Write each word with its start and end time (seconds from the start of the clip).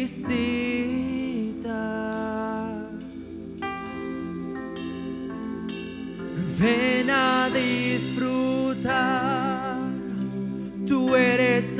Ven 6.58 7.10
a 7.10 7.50
disfrutar. 7.50 8.94
Tú 10.86 11.16
eres 11.16 11.73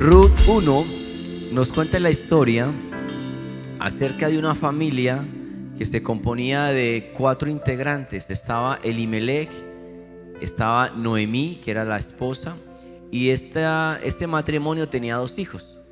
Ruth 0.00 0.32
1 0.48 0.84
nos 1.52 1.68
cuenta 1.68 2.00
la 2.00 2.08
historia 2.08 2.72
acerca 3.78 4.30
de 4.30 4.38
una 4.38 4.54
familia 4.54 5.22
que 5.76 5.84
se 5.84 6.02
componía 6.02 6.68
de 6.68 7.12
cuatro 7.14 7.50
integrantes. 7.50 8.30
Estaba 8.30 8.78
Elimelech, 8.82 9.50
estaba 10.40 10.88
Noemí, 10.88 11.60
que 11.62 11.70
era 11.70 11.84
la 11.84 11.98
esposa, 11.98 12.56
y 13.10 13.28
esta, 13.28 14.00
este 14.02 14.26
matrimonio 14.26 14.88
tenía 14.88 15.16
dos 15.16 15.38
hijos, 15.38 15.82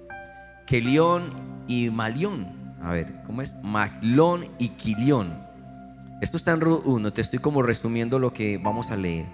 Kelión 0.67 1.25
y 1.69 1.91
Malión. 1.91 2.47
A 2.83 2.93
ver, 2.93 3.13
¿cómo 3.27 3.43
es? 3.43 3.63
Maglón 3.63 4.47
y 4.59 4.71
Quilión. 4.71 5.39
Esto 6.23 6.39
está 6.39 6.53
en 6.53 6.63
Ruth 6.63 6.87
1, 6.87 7.13
te 7.13 7.21
estoy 7.21 7.41
como 7.41 7.61
resumiendo 7.61 8.19
lo 8.19 8.33
que 8.33 8.57
vamos 8.57 8.91
a 8.91 8.97
leer. 8.97 9.27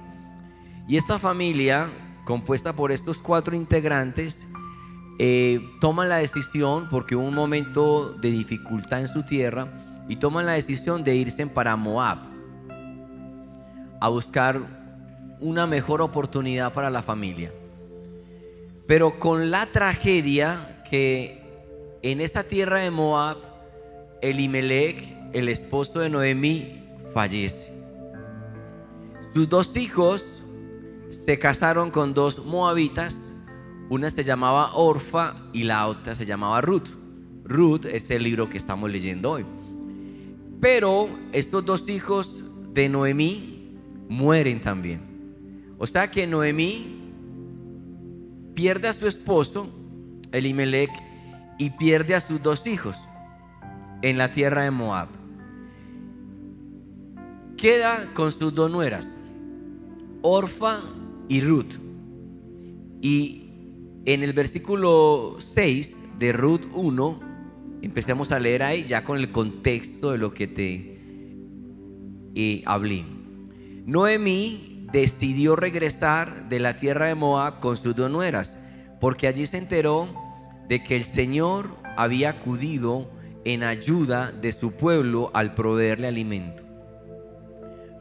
Y 0.88 0.96
esta 0.96 1.20
familia, 1.20 1.86
compuesta 2.24 2.72
por 2.72 2.90
estos 2.90 3.18
cuatro 3.18 3.54
integrantes, 3.54 4.42
eh, 5.18 5.60
toman 5.80 6.08
la 6.08 6.16
decisión, 6.16 6.88
porque 6.88 7.16
hubo 7.16 7.24
un 7.24 7.34
momento 7.34 8.12
de 8.20 8.30
dificultad 8.30 9.00
en 9.00 9.08
su 9.08 9.22
tierra, 9.22 9.68
y 10.08 10.16
toman 10.16 10.46
la 10.46 10.52
decisión 10.52 11.04
de 11.04 11.16
irse 11.16 11.46
para 11.46 11.76
Moab 11.76 12.18
a 14.00 14.08
buscar 14.08 14.60
una 15.40 15.66
mejor 15.66 16.02
oportunidad 16.02 16.72
para 16.72 16.90
la 16.90 17.02
familia. 17.02 17.52
Pero 18.86 19.18
con 19.18 19.50
la 19.50 19.66
tragedia 19.66 20.82
que 20.90 21.42
en 22.02 22.20
esa 22.20 22.44
tierra 22.44 22.80
de 22.80 22.90
Moab, 22.90 23.38
Elimelech, 24.20 24.96
el 25.32 25.48
esposo 25.48 26.00
de 26.00 26.10
Noemí, 26.10 26.82
fallece. 27.14 27.72
Sus 29.32 29.48
dos 29.48 29.74
hijos 29.76 30.42
se 31.08 31.38
casaron 31.38 31.90
con 31.90 32.12
dos 32.12 32.44
moabitas, 32.44 33.30
una 33.90 34.10
se 34.10 34.24
llamaba 34.24 34.74
Orfa 34.74 35.34
y 35.52 35.64
la 35.64 35.86
otra 35.86 36.14
se 36.14 36.26
llamaba 36.26 36.60
Ruth. 36.60 36.88
Ruth 37.44 37.84
es 37.86 38.10
el 38.10 38.22
libro 38.22 38.48
que 38.48 38.56
estamos 38.56 38.90
leyendo 38.90 39.32
hoy. 39.32 39.44
Pero 40.60 41.08
estos 41.32 41.64
dos 41.64 41.88
hijos 41.90 42.42
de 42.72 42.88
Noemí 42.88 43.76
mueren 44.08 44.60
también. 44.60 45.00
O 45.78 45.86
sea 45.86 46.10
que 46.10 46.26
Noemí 46.26 46.86
pierde 48.54 48.88
a 48.88 48.92
su 48.92 49.06
esposo, 49.06 49.68
Elimelech, 50.32 50.90
y 51.58 51.70
pierde 51.70 52.14
a 52.14 52.20
sus 52.20 52.42
dos 52.42 52.66
hijos 52.66 52.96
en 54.02 54.18
la 54.18 54.32
tierra 54.32 54.62
de 54.62 54.70
Moab. 54.70 55.08
Queda 57.56 58.12
con 58.14 58.32
sus 58.32 58.54
dos 58.54 58.70
nueras, 58.70 59.16
Orfa 60.22 60.80
y 61.28 61.40
Ruth. 61.40 61.74
Y 63.00 63.43
en 64.06 64.22
el 64.22 64.32
versículo 64.32 65.36
6 65.38 66.18
de 66.18 66.32
Ruth 66.32 66.62
1, 66.74 67.20
empecemos 67.82 68.32
a 68.32 68.40
leer 68.40 68.62
ahí 68.62 68.84
ya 68.84 69.04
con 69.04 69.18
el 69.18 69.30
contexto 69.30 70.12
de 70.12 70.18
lo 70.18 70.34
que 70.34 70.46
te 70.46 70.98
eh, 72.34 72.62
hablé. 72.66 73.04
Noemí 73.86 74.86
decidió 74.92 75.56
regresar 75.56 76.48
de 76.48 76.60
la 76.60 76.76
tierra 76.76 77.06
de 77.06 77.14
Moab 77.14 77.60
con 77.60 77.76
sus 77.76 77.96
dos 77.96 78.10
nueras, 78.10 78.58
porque 79.00 79.26
allí 79.26 79.46
se 79.46 79.58
enteró 79.58 80.08
de 80.68 80.82
que 80.82 80.96
el 80.96 81.04
Señor 81.04 81.76
había 81.96 82.30
acudido 82.30 83.10
en 83.44 83.62
ayuda 83.62 84.32
de 84.32 84.52
su 84.52 84.76
pueblo 84.76 85.30
al 85.34 85.54
proveerle 85.54 86.08
alimento. 86.08 86.62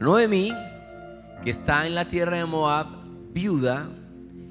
Noemí, 0.00 0.52
que 1.42 1.50
está 1.50 1.86
en 1.86 1.94
la 1.94 2.06
tierra 2.06 2.38
de 2.38 2.46
Moab, 2.46 2.86
viuda, 3.32 3.88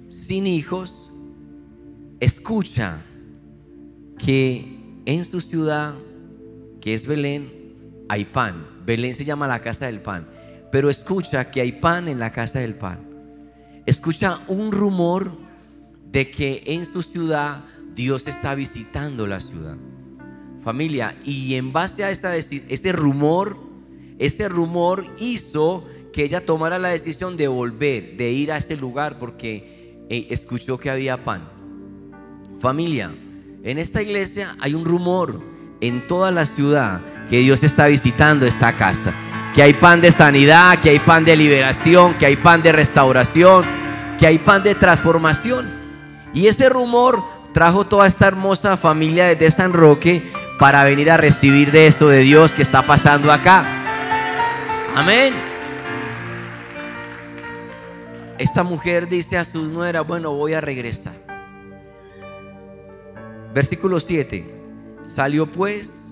sin 0.07 0.45
hijos, 0.45 1.02
escucha 2.23 3.01
que 4.17 5.01
en 5.05 5.25
su 5.25 5.41
ciudad, 5.41 5.93
que 6.79 6.93
es 6.93 7.05
Belén, 7.05 8.05
hay 8.07 8.25
pan. 8.25 8.65
Belén 8.85 9.15
se 9.15 9.25
llama 9.25 9.47
la 9.47 9.59
casa 9.59 9.87
del 9.87 9.99
pan. 9.99 10.27
Pero 10.71 10.89
escucha 10.89 11.51
que 11.51 11.61
hay 11.61 11.73
pan 11.73 12.07
en 12.07 12.19
la 12.19 12.31
casa 12.31 12.59
del 12.59 12.75
pan. 12.75 12.99
Escucha 13.85 14.39
un 14.47 14.71
rumor 14.71 15.31
de 16.11 16.31
que 16.31 16.63
en 16.67 16.85
su 16.85 17.01
ciudad 17.01 17.65
Dios 17.93 18.27
está 18.27 18.55
visitando 18.55 19.27
la 19.27 19.39
ciudad. 19.39 19.77
Familia, 20.63 21.17
y 21.25 21.55
en 21.55 21.73
base 21.73 22.05
a 22.05 22.11
esta, 22.11 22.35
este 22.37 22.93
rumor, 22.93 23.57
ese 24.17 24.47
rumor 24.47 25.05
hizo 25.19 25.85
que 26.13 26.23
ella 26.23 26.45
tomara 26.45 26.79
la 26.79 26.89
decisión 26.89 27.35
de 27.35 27.49
volver, 27.49 28.15
de 28.15 28.31
ir 28.31 28.51
a 28.53 28.57
ese 28.57 28.77
lugar 28.77 29.19
porque 29.19 30.05
eh, 30.09 30.27
escuchó 30.29 30.77
que 30.77 30.89
había 30.89 31.21
pan. 31.21 31.52
Familia, 32.63 33.11
en 33.65 33.77
esta 33.77 34.01
iglesia 34.01 34.55
hay 34.61 34.73
un 34.73 34.85
rumor 34.85 35.41
en 35.81 36.07
toda 36.07 36.31
la 36.31 36.45
ciudad 36.45 37.01
que 37.29 37.39
Dios 37.39 37.61
está 37.61 37.87
visitando 37.87 38.45
esta 38.45 38.71
casa. 38.71 39.13
Que 39.53 39.63
hay 39.63 39.73
pan 39.73 39.99
de 39.99 40.11
sanidad, 40.11 40.79
que 40.79 40.91
hay 40.91 40.99
pan 40.99 41.25
de 41.25 41.35
liberación, 41.35 42.13
que 42.13 42.25
hay 42.25 42.37
pan 42.37 42.63
de 42.63 42.71
restauración, 42.71 43.65
que 44.17 44.27
hay 44.27 44.37
pan 44.37 44.63
de 44.63 44.75
transformación. 44.75 45.69
Y 46.33 46.47
ese 46.47 46.69
rumor 46.69 47.21
trajo 47.53 47.85
toda 47.85 48.07
esta 48.07 48.27
hermosa 48.27 48.77
familia 48.77 49.25
desde 49.25 49.51
San 49.51 49.73
Roque 49.73 50.23
para 50.57 50.85
venir 50.85 51.11
a 51.11 51.17
recibir 51.17 51.69
de 51.69 51.87
esto 51.87 52.07
de 52.07 52.19
Dios 52.19 52.53
que 52.53 52.61
está 52.61 52.81
pasando 52.83 53.29
acá. 53.29 53.65
Amén. 54.95 55.33
Esta 58.37 58.63
mujer 58.63 59.09
dice 59.09 59.37
a 59.37 59.43
sus 59.43 59.69
nueras, 59.69 60.07
bueno, 60.07 60.31
voy 60.31 60.53
a 60.53 60.61
regresar. 60.61 61.32
Versículo 63.53 63.99
7. 63.99 64.43
Salió 65.03 65.45
pues 65.45 66.09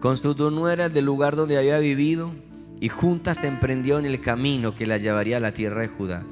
con 0.00 0.16
sus 0.16 0.36
dos 0.36 0.52
nueras 0.52 0.92
del 0.94 1.04
lugar 1.04 1.36
donde 1.36 1.58
había 1.58 1.78
vivido 1.78 2.30
y 2.80 2.88
juntas 2.88 3.38
se 3.38 3.46
emprendió 3.46 3.98
en 3.98 4.06
el 4.06 4.20
camino 4.20 4.74
que 4.74 4.86
la 4.86 4.96
llevaría 4.96 5.36
a 5.36 5.40
la 5.40 5.52
tierra 5.52 5.82
de 5.82 5.88
Judá. 5.88 6.24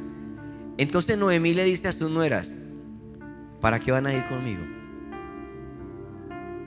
Entonces 0.79 1.19
Noemí 1.19 1.53
le 1.53 1.65
dice 1.65 1.89
a 1.89 1.93
sus 1.93 2.11
nueras, 2.11 2.53
¿para 3.61 3.81
qué 3.81 3.93
van 3.93 4.07
a 4.07 4.15
ir 4.15 4.25
conmigo? 4.29 4.63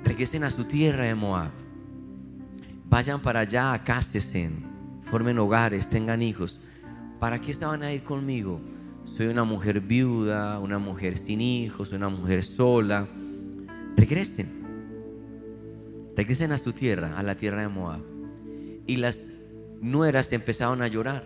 Regresen 0.04 0.44
a 0.44 0.52
su 0.52 0.66
tierra 0.66 1.06
de 1.06 1.16
Moab. 1.16 1.52
Vayan 2.90 3.22
para 3.22 3.42
allá, 3.42 3.82
cásense, 3.84 4.50
formen 5.10 5.40
hogares, 5.40 5.90
tengan 5.90 6.22
hijos. 6.22 6.60
¿Para 7.20 7.40
qué 7.40 7.54
se 7.54 7.66
van 7.66 7.84
a 7.84 7.92
ir 7.92 8.04
conmigo? 8.04 8.62
Soy 9.06 9.28
una 9.28 9.44
mujer 9.44 9.82
viuda, 9.82 10.60
una 10.60 10.80
mujer 10.80 11.18
sin 11.18 11.42
hijos, 11.42 11.92
una 11.92 12.10
mujer 12.10 12.44
sola. 12.44 13.08
Regresen. 14.00 14.48
Regresen 16.16 16.54
a 16.54 16.58
su 16.58 16.72
tierra, 16.72 17.18
a 17.18 17.24
la 17.24 17.36
tierra 17.36 17.64
de 17.64 17.68
Moab. 17.68 18.02
Y 18.88 18.96
las 18.96 19.28
nueras 19.82 20.32
empezaron 20.32 20.82
a 20.82 20.88
llorar 20.88 21.22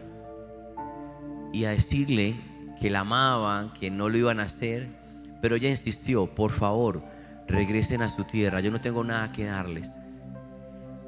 y 1.53 1.65
a 1.65 1.69
decirle 1.69 2.33
que 2.81 2.89
la 2.89 3.01
amaban, 3.01 3.71
que 3.73 3.91
no 3.91 4.09
lo 4.09 4.17
iban 4.17 4.39
a 4.39 4.43
hacer. 4.43 4.89
Pero 5.39 5.55
ella 5.55 5.69
insistió, 5.69 6.25
por 6.25 6.51
favor, 6.51 7.03
regresen 7.47 8.01
a 8.01 8.09
su 8.09 8.23
tierra, 8.23 8.59
yo 8.59 8.71
no 8.71 8.81
tengo 8.81 9.03
nada 9.03 9.31
que 9.31 9.45
darles. 9.45 9.91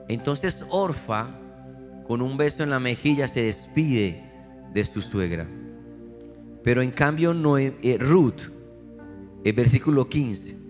Entonces 0.07 0.67
Orfa, 0.69 1.25
con 2.05 2.21
un 2.21 2.37
beso 2.37 2.61
en 2.61 2.69
la 2.69 2.79
mejilla, 2.79 3.27
se 3.27 3.41
despide 3.41 4.23
de 4.71 4.85
su 4.85 5.01
suegra. 5.01 5.47
Pero 6.63 6.83
en 6.83 6.91
cambio 6.91 7.33
eh, 7.57 7.97
Ruth, 7.99 8.51
el 9.43 9.53
versículo 9.53 10.07
15, 10.07 10.64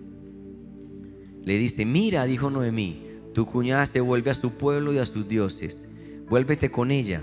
le 1.46 1.58
dice, 1.58 1.86
mira, 1.86 2.24
dijo 2.24 2.50
Noemí, 2.50 3.02
tu 3.32 3.46
cuñada 3.46 3.86
se 3.86 4.00
vuelve 4.00 4.32
a 4.32 4.34
su 4.34 4.58
pueblo 4.58 4.92
y 4.92 4.98
a 4.98 5.06
sus 5.06 5.28
dioses, 5.28 5.86
vuélvete 6.28 6.70
con 6.70 6.90
ella. 6.90 7.22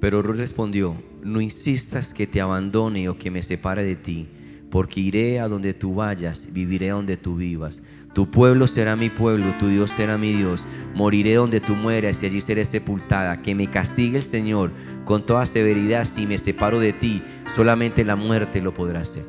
Pero 0.00 0.22
Ruth 0.22 0.36
respondió, 0.36 0.94
no 1.24 1.40
insistas 1.40 2.14
que 2.14 2.28
te 2.28 2.40
abandone 2.40 3.08
o 3.08 3.18
que 3.18 3.32
me 3.32 3.42
separe 3.42 3.82
de 3.82 3.96
ti, 3.96 4.28
porque 4.70 5.00
iré 5.00 5.40
a 5.40 5.48
donde 5.48 5.74
tú 5.74 5.96
vayas, 5.96 6.52
viviré 6.52 6.90
donde 6.90 7.16
tú 7.16 7.34
vivas. 7.34 7.82
Tu 8.14 8.30
pueblo 8.30 8.68
será 8.68 8.94
mi 8.94 9.10
pueblo, 9.10 9.56
tu 9.58 9.66
Dios 9.66 9.90
será 9.90 10.16
mi 10.16 10.32
Dios. 10.32 10.62
Moriré 10.94 11.34
donde 11.34 11.60
tú 11.60 11.74
mueras 11.74 12.22
y 12.22 12.26
allí 12.26 12.40
seré 12.40 12.64
sepultada. 12.64 13.42
Que 13.42 13.56
me 13.56 13.68
castigue 13.68 14.18
el 14.18 14.22
Señor 14.22 14.70
con 15.04 15.26
toda 15.26 15.44
severidad 15.46 16.04
si 16.04 16.24
me 16.24 16.38
separo 16.38 16.78
de 16.78 16.92
ti. 16.92 17.20
Solamente 17.52 18.04
la 18.04 18.14
muerte 18.14 18.62
lo 18.62 18.72
podrá 18.72 19.00
hacer. 19.00 19.24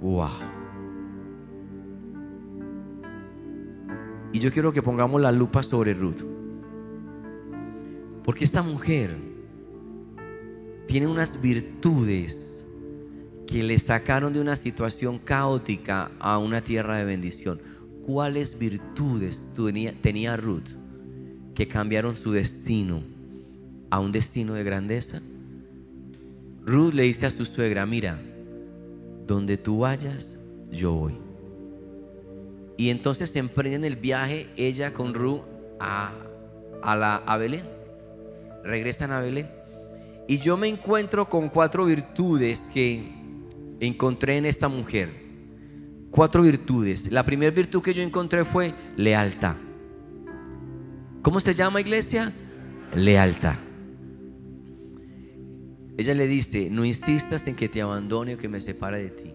Wow. 0.00 0.53
Y 4.34 4.40
yo 4.40 4.50
quiero 4.50 4.72
que 4.72 4.82
pongamos 4.82 5.20
la 5.20 5.30
lupa 5.30 5.62
sobre 5.62 5.94
Ruth. 5.94 6.22
Porque 8.24 8.42
esta 8.42 8.64
mujer 8.64 9.16
tiene 10.88 11.06
unas 11.06 11.40
virtudes 11.40 12.66
que 13.46 13.62
le 13.62 13.78
sacaron 13.78 14.32
de 14.32 14.40
una 14.40 14.56
situación 14.56 15.20
caótica 15.20 16.10
a 16.18 16.38
una 16.38 16.62
tierra 16.62 16.96
de 16.96 17.04
bendición. 17.04 17.60
¿Cuáles 18.04 18.58
virtudes 18.58 19.52
tenía, 20.02 20.36
Ruth 20.36 20.70
que 21.54 21.68
cambiaron 21.68 22.16
su 22.16 22.32
destino 22.32 23.04
a 23.88 24.00
un 24.00 24.10
destino 24.10 24.54
de 24.54 24.64
grandeza? 24.64 25.22
Ruth 26.66 26.92
le 26.92 27.04
dice 27.04 27.26
a 27.26 27.30
su 27.30 27.44
suegra, 27.44 27.86
mira, 27.86 28.20
donde 29.28 29.58
tú 29.58 29.78
vayas, 29.78 30.38
yo 30.72 30.92
voy. 30.92 31.23
Y 32.76 32.90
entonces 32.90 33.34
emprenden 33.36 33.84
el 33.84 33.96
viaje 33.96 34.48
ella 34.56 34.92
con 34.92 35.14
a, 35.80 36.12
a, 36.82 36.96
la, 36.96 37.16
a 37.16 37.36
Belén. 37.36 37.62
Regresan 38.64 39.12
a 39.12 39.20
Belén. 39.20 39.48
Y 40.26 40.38
yo 40.38 40.56
me 40.56 40.68
encuentro 40.68 41.28
con 41.28 41.48
cuatro 41.48 41.84
virtudes 41.84 42.70
que 42.72 43.12
encontré 43.80 44.38
en 44.38 44.46
esta 44.46 44.68
mujer 44.68 45.24
cuatro 46.14 46.42
virtudes. 46.42 47.10
La 47.10 47.24
primera 47.24 47.50
virtud 47.50 47.82
que 47.82 47.92
yo 47.92 48.00
encontré 48.00 48.44
fue 48.44 48.72
lealtad. 48.96 49.56
¿Cómo 51.22 51.40
se 51.40 51.54
llama 51.56 51.80
iglesia? 51.80 52.32
Lealtad. 52.94 53.56
Ella 55.98 56.14
le 56.14 56.28
dice, 56.28 56.68
no 56.70 56.84
insistas 56.84 57.48
en 57.48 57.56
que 57.56 57.68
te 57.68 57.82
abandone 57.82 58.34
o 58.34 58.38
que 58.38 58.48
me 58.48 58.60
separe 58.60 59.02
de 59.02 59.10
ti, 59.10 59.34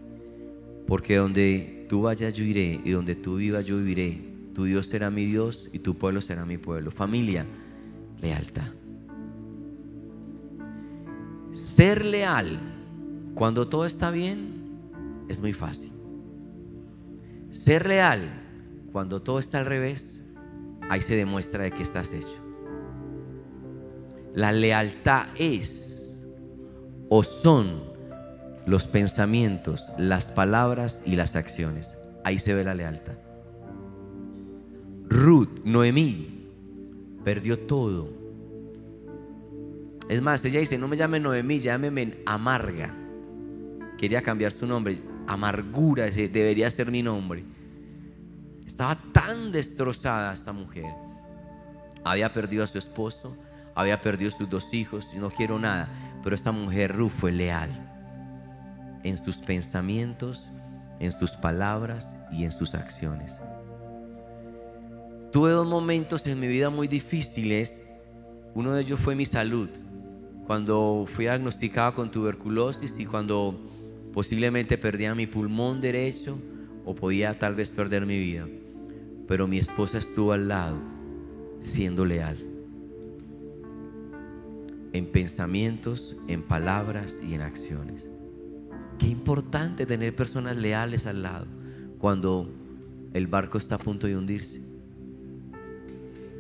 porque 0.88 1.18
donde 1.18 1.79
tú 1.90 2.04
vayas 2.04 2.34
yo 2.36 2.46
iré 2.46 2.80
y 2.86 2.92
donde 2.92 3.16
tú 3.16 3.36
vivas 3.36 3.66
yo 3.66 3.78
viviré. 3.78 4.22
Tu 4.54 4.66
Dios 4.66 4.86
será 4.86 5.10
mi 5.10 5.26
Dios 5.26 5.68
y 5.74 5.80
tu 5.80 5.98
pueblo 5.98 6.22
será 6.22 6.46
mi 6.46 6.58
pueblo. 6.58 6.92
Familia, 6.92 7.46
lealtad. 8.22 8.68
Ser 11.52 12.06
leal 12.06 12.48
cuando 13.34 13.68
todo 13.68 13.86
está 13.86 14.12
bien, 14.12 14.70
es 15.28 15.40
muy 15.40 15.52
fácil. 15.52 15.92
Ser 17.52 17.84
real, 17.84 18.22
cuando 18.92 19.22
todo 19.22 19.40
está 19.40 19.58
al 19.58 19.66
revés, 19.66 20.22
ahí 20.90 21.02
se 21.02 21.16
demuestra 21.16 21.64
de 21.64 21.72
que 21.72 21.82
estás 21.82 22.14
hecho. 22.14 22.46
La 24.36 24.52
lealtad 24.52 25.26
es 25.38 26.20
o 27.10 27.24
son 27.24 27.89
los 28.70 28.86
pensamientos, 28.86 29.88
las 29.98 30.26
palabras 30.26 31.02
y 31.04 31.16
las 31.16 31.36
acciones. 31.36 31.98
Ahí 32.24 32.38
se 32.38 32.54
ve 32.54 32.64
la 32.64 32.76
lealtad. 32.76 33.16
Ruth, 35.10 35.50
Noemí, 35.66 36.48
perdió 37.24 37.58
todo. 37.58 38.14
Es 40.08 40.22
más, 40.22 40.46
ella 40.46 40.60
dice, 40.60 40.78
no 40.78 40.88
me 40.88 40.98
llame 40.98 41.20
Noemí, 41.20 41.60
llámeme 41.60 42.20
amarga 42.28 42.96
quería 43.98 44.22
cambiar 44.22 44.52
su 44.52 44.68
nombre. 44.68 45.02
Amargura, 45.26 46.06
ese 46.06 46.30
debería 46.30 46.70
ser 46.70 46.92
mi 46.92 47.02
nombre. 47.02 47.44
Estaba 48.68 48.96
tan 49.12 49.52
destrozada 49.52 50.32
esta 50.32 50.54
mujer. 50.54 50.94
Había 52.04 52.32
perdido 52.32 52.64
a 52.64 52.68
su 52.68 52.78
esposo, 52.78 53.36
había 53.74 54.00
perdido 54.00 54.30
a 54.30 54.38
sus 54.38 54.48
dos 54.48 54.76
hijos, 54.76 55.10
y 55.14 55.18
no 55.18 55.32
quiero 55.32 55.58
nada. 55.58 55.90
Pero 56.24 56.36
esta 56.36 56.52
mujer, 56.52 56.96
Ruth, 56.96 57.12
fue 57.12 57.32
leal 57.32 57.89
en 59.04 59.18
sus 59.18 59.38
pensamientos, 59.38 60.44
en 61.00 61.12
sus 61.12 61.32
palabras 61.32 62.18
y 62.32 62.44
en 62.44 62.52
sus 62.52 62.76
acciones. 62.76 63.36
Tuve 65.32 65.52
dos 65.52 65.68
momentos 65.68 66.26
en 66.28 66.40
mi 66.40 66.48
vida 66.48 66.70
muy 66.70 66.88
difíciles. 66.88 67.84
Uno 68.56 68.74
de 68.74 68.82
ellos 68.82 69.00
fue 69.00 69.16
mi 69.16 69.26
salud. 69.26 69.70
Cuando 70.48 71.06
fui 71.08 71.26
diagnosticado 71.26 71.94
con 71.94 72.10
tuberculosis 72.10 73.00
y 73.00 73.06
cuando 73.06 73.60
Posiblemente 74.14 74.78
perdía 74.78 75.14
mi 75.16 75.28
pulmón 75.28 75.82
derecho 75.82 76.40
o 76.86 76.96
podía 76.96 77.38
tal 77.38 77.56
vez 77.56 77.70
perder 77.70 78.06
mi 78.06 78.18
vida. 78.20 78.48
Pero 79.28 79.48
mi 79.48 79.60
esposa 79.60 80.00
estuvo 80.00 80.34
al 80.34 80.48
lado, 80.48 80.78
siendo 81.60 82.06
leal. 82.06 82.38
En 84.92 85.06
pensamientos, 85.12 86.18
en 86.28 86.42
palabras 86.42 87.22
y 87.28 87.36
en 87.36 87.44
acciones. 87.44 88.10
Qué 89.00 89.08
importante 89.08 89.86
tener 89.86 90.16
personas 90.16 90.58
leales 90.58 91.08
al 91.08 91.24
lado 91.24 91.48
cuando 91.98 92.50
el 93.14 93.28
barco 93.28 93.58
está 93.58 93.76
a 93.76 93.80
punto 93.80 94.06
de 94.06 94.18
hundirse. 94.18 94.62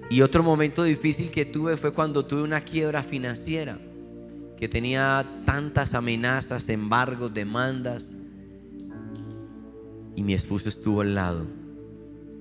Y 0.09 0.21
otro 0.21 0.43
momento 0.43 0.83
difícil 0.83 1.31
que 1.31 1.45
tuve 1.45 1.77
fue 1.77 1.93
cuando 1.93 2.25
tuve 2.25 2.43
una 2.43 2.61
quiebra 2.61 3.01
financiera 3.03 3.79
que 4.57 4.67
tenía 4.67 5.25
tantas 5.45 5.93
amenazas, 5.93 6.67
embargos, 6.67 7.33
demandas. 7.33 8.11
Y 10.15 10.21
mi 10.21 10.33
esposo 10.33 10.67
estuvo 10.67 10.99
al 10.99 11.15
lado, 11.15 11.45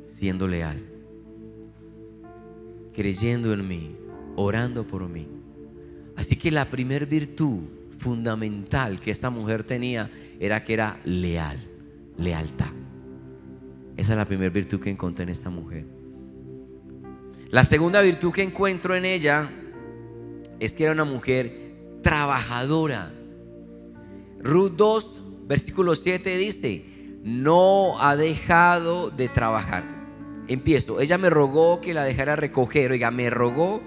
siendo 0.08 0.48
leal, 0.48 0.82
creyendo 2.92 3.52
en 3.52 3.68
mí, 3.68 3.94
orando 4.34 4.84
por 4.84 5.08
mí. 5.08 5.28
Así 6.16 6.36
que 6.36 6.50
la 6.50 6.64
primer 6.64 7.06
virtud 7.06 7.60
fundamental 7.98 9.00
que 9.00 9.10
esta 9.10 9.30
mujer 9.30 9.64
tenía 9.64 10.10
era 10.40 10.62
que 10.62 10.74
era 10.74 11.00
leal, 11.04 11.58
lealtad. 12.16 12.70
Esa 13.96 14.12
es 14.12 14.16
la 14.16 14.24
primera 14.24 14.50
virtud 14.50 14.80
que 14.80 14.90
encontré 14.90 15.24
en 15.24 15.28
esta 15.30 15.50
mujer. 15.50 15.84
La 17.50 17.64
segunda 17.64 18.00
virtud 18.00 18.32
que 18.32 18.42
encuentro 18.42 18.94
en 18.94 19.04
ella 19.04 19.48
es 20.60 20.72
que 20.72 20.84
era 20.84 20.92
una 20.92 21.04
mujer 21.04 21.74
trabajadora. 22.02 23.10
Ruth 24.40 24.72
2, 24.76 25.20
versículo 25.48 25.94
7 25.94 26.36
dice, 26.36 26.84
no 27.24 28.00
ha 28.00 28.16
dejado 28.16 29.10
de 29.10 29.28
trabajar. 29.28 29.82
Empiezo, 30.46 31.00
ella 31.00 31.18
me 31.18 31.30
rogó 31.30 31.80
que 31.80 31.94
la 31.94 32.04
dejara 32.04 32.36
recoger, 32.36 32.92
oiga, 32.92 33.10
me 33.10 33.30
rogó 33.30 33.82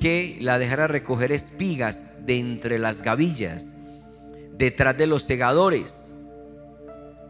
que 0.00 0.38
la 0.40 0.58
dejara 0.58 0.86
recoger 0.86 1.32
espigas 1.32 2.26
de 2.26 2.38
entre 2.38 2.78
las 2.78 3.02
gavillas, 3.02 3.72
detrás 4.56 4.96
de 4.96 5.06
los 5.06 5.22
segadores. 5.22 6.08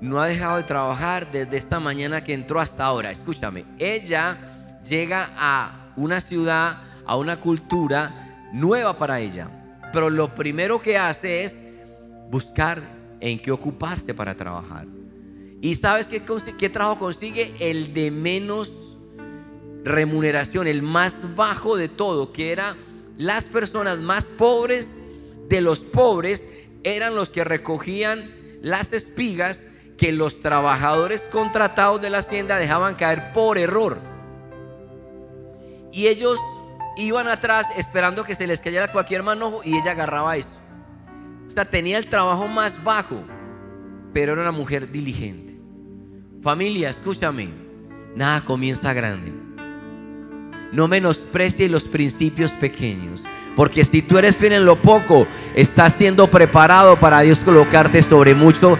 No 0.00 0.20
ha 0.20 0.26
dejado 0.26 0.56
de 0.56 0.64
trabajar 0.64 1.30
desde 1.32 1.56
esta 1.56 1.80
mañana 1.80 2.24
que 2.24 2.34
entró 2.34 2.60
hasta 2.60 2.84
ahora. 2.84 3.10
Escúchame, 3.10 3.64
ella 3.78 4.36
llega 4.84 5.30
a 5.36 5.92
una 5.96 6.20
ciudad, 6.20 6.82
a 7.06 7.16
una 7.16 7.40
cultura 7.40 8.50
nueva 8.52 8.98
para 8.98 9.20
ella 9.20 9.50
pero 9.94 10.10
lo 10.10 10.34
primero 10.34 10.82
que 10.82 10.98
hace 10.98 11.44
es 11.44 11.62
buscar 12.28 12.82
en 13.20 13.38
qué 13.38 13.52
ocuparse 13.52 14.12
para 14.12 14.34
trabajar. 14.34 14.88
¿Y 15.62 15.76
sabes 15.76 16.08
qué, 16.08 16.20
qué 16.58 16.68
trabajo 16.68 16.98
consigue? 16.98 17.54
El 17.60 17.94
de 17.94 18.10
menos 18.10 18.83
remuneración, 19.84 20.66
el 20.66 20.82
más 20.82 21.36
bajo 21.36 21.76
de 21.76 21.88
todo, 21.88 22.32
que 22.32 22.52
era 22.52 22.76
las 23.18 23.44
personas 23.44 23.98
más 23.98 24.24
pobres 24.24 24.96
de 25.48 25.60
los 25.60 25.80
pobres, 25.80 26.48
eran 26.82 27.14
los 27.14 27.30
que 27.30 27.44
recogían 27.44 28.32
las 28.62 28.92
espigas 28.92 29.66
que 29.98 30.10
los 30.12 30.40
trabajadores 30.40 31.22
contratados 31.22 32.00
de 32.00 32.10
la 32.10 32.18
hacienda 32.18 32.56
dejaban 32.56 32.94
caer 32.94 33.32
por 33.32 33.58
error. 33.58 33.98
Y 35.92 36.08
ellos 36.08 36.40
iban 36.96 37.28
atrás 37.28 37.68
esperando 37.76 38.24
que 38.24 38.34
se 38.34 38.46
les 38.46 38.60
cayera 38.60 38.90
cualquier 38.90 39.22
manojo 39.22 39.60
y 39.64 39.76
ella 39.76 39.92
agarraba 39.92 40.36
eso. 40.36 40.56
O 41.46 41.50
sea, 41.50 41.64
tenía 41.64 41.98
el 41.98 42.06
trabajo 42.06 42.48
más 42.48 42.82
bajo, 42.82 43.22
pero 44.12 44.32
era 44.32 44.42
una 44.42 44.52
mujer 44.52 44.90
diligente. 44.90 45.60
Familia, 46.42 46.88
escúchame. 46.88 47.48
Nada 48.16 48.44
comienza 48.44 48.92
grande. 48.92 49.43
No 50.74 50.88
menosprecie 50.88 51.68
los 51.68 51.84
principios 51.84 52.50
pequeños. 52.52 53.22
Porque 53.54 53.84
si 53.84 54.02
tú 54.02 54.18
eres 54.18 54.36
fiel 54.36 54.54
en 54.54 54.64
lo 54.64 54.74
poco, 54.74 55.28
estás 55.54 55.92
siendo 55.92 56.28
preparado 56.28 56.98
para 56.98 57.20
Dios 57.20 57.38
colocarte 57.38 58.02
sobre 58.02 58.34
muchas 58.34 58.76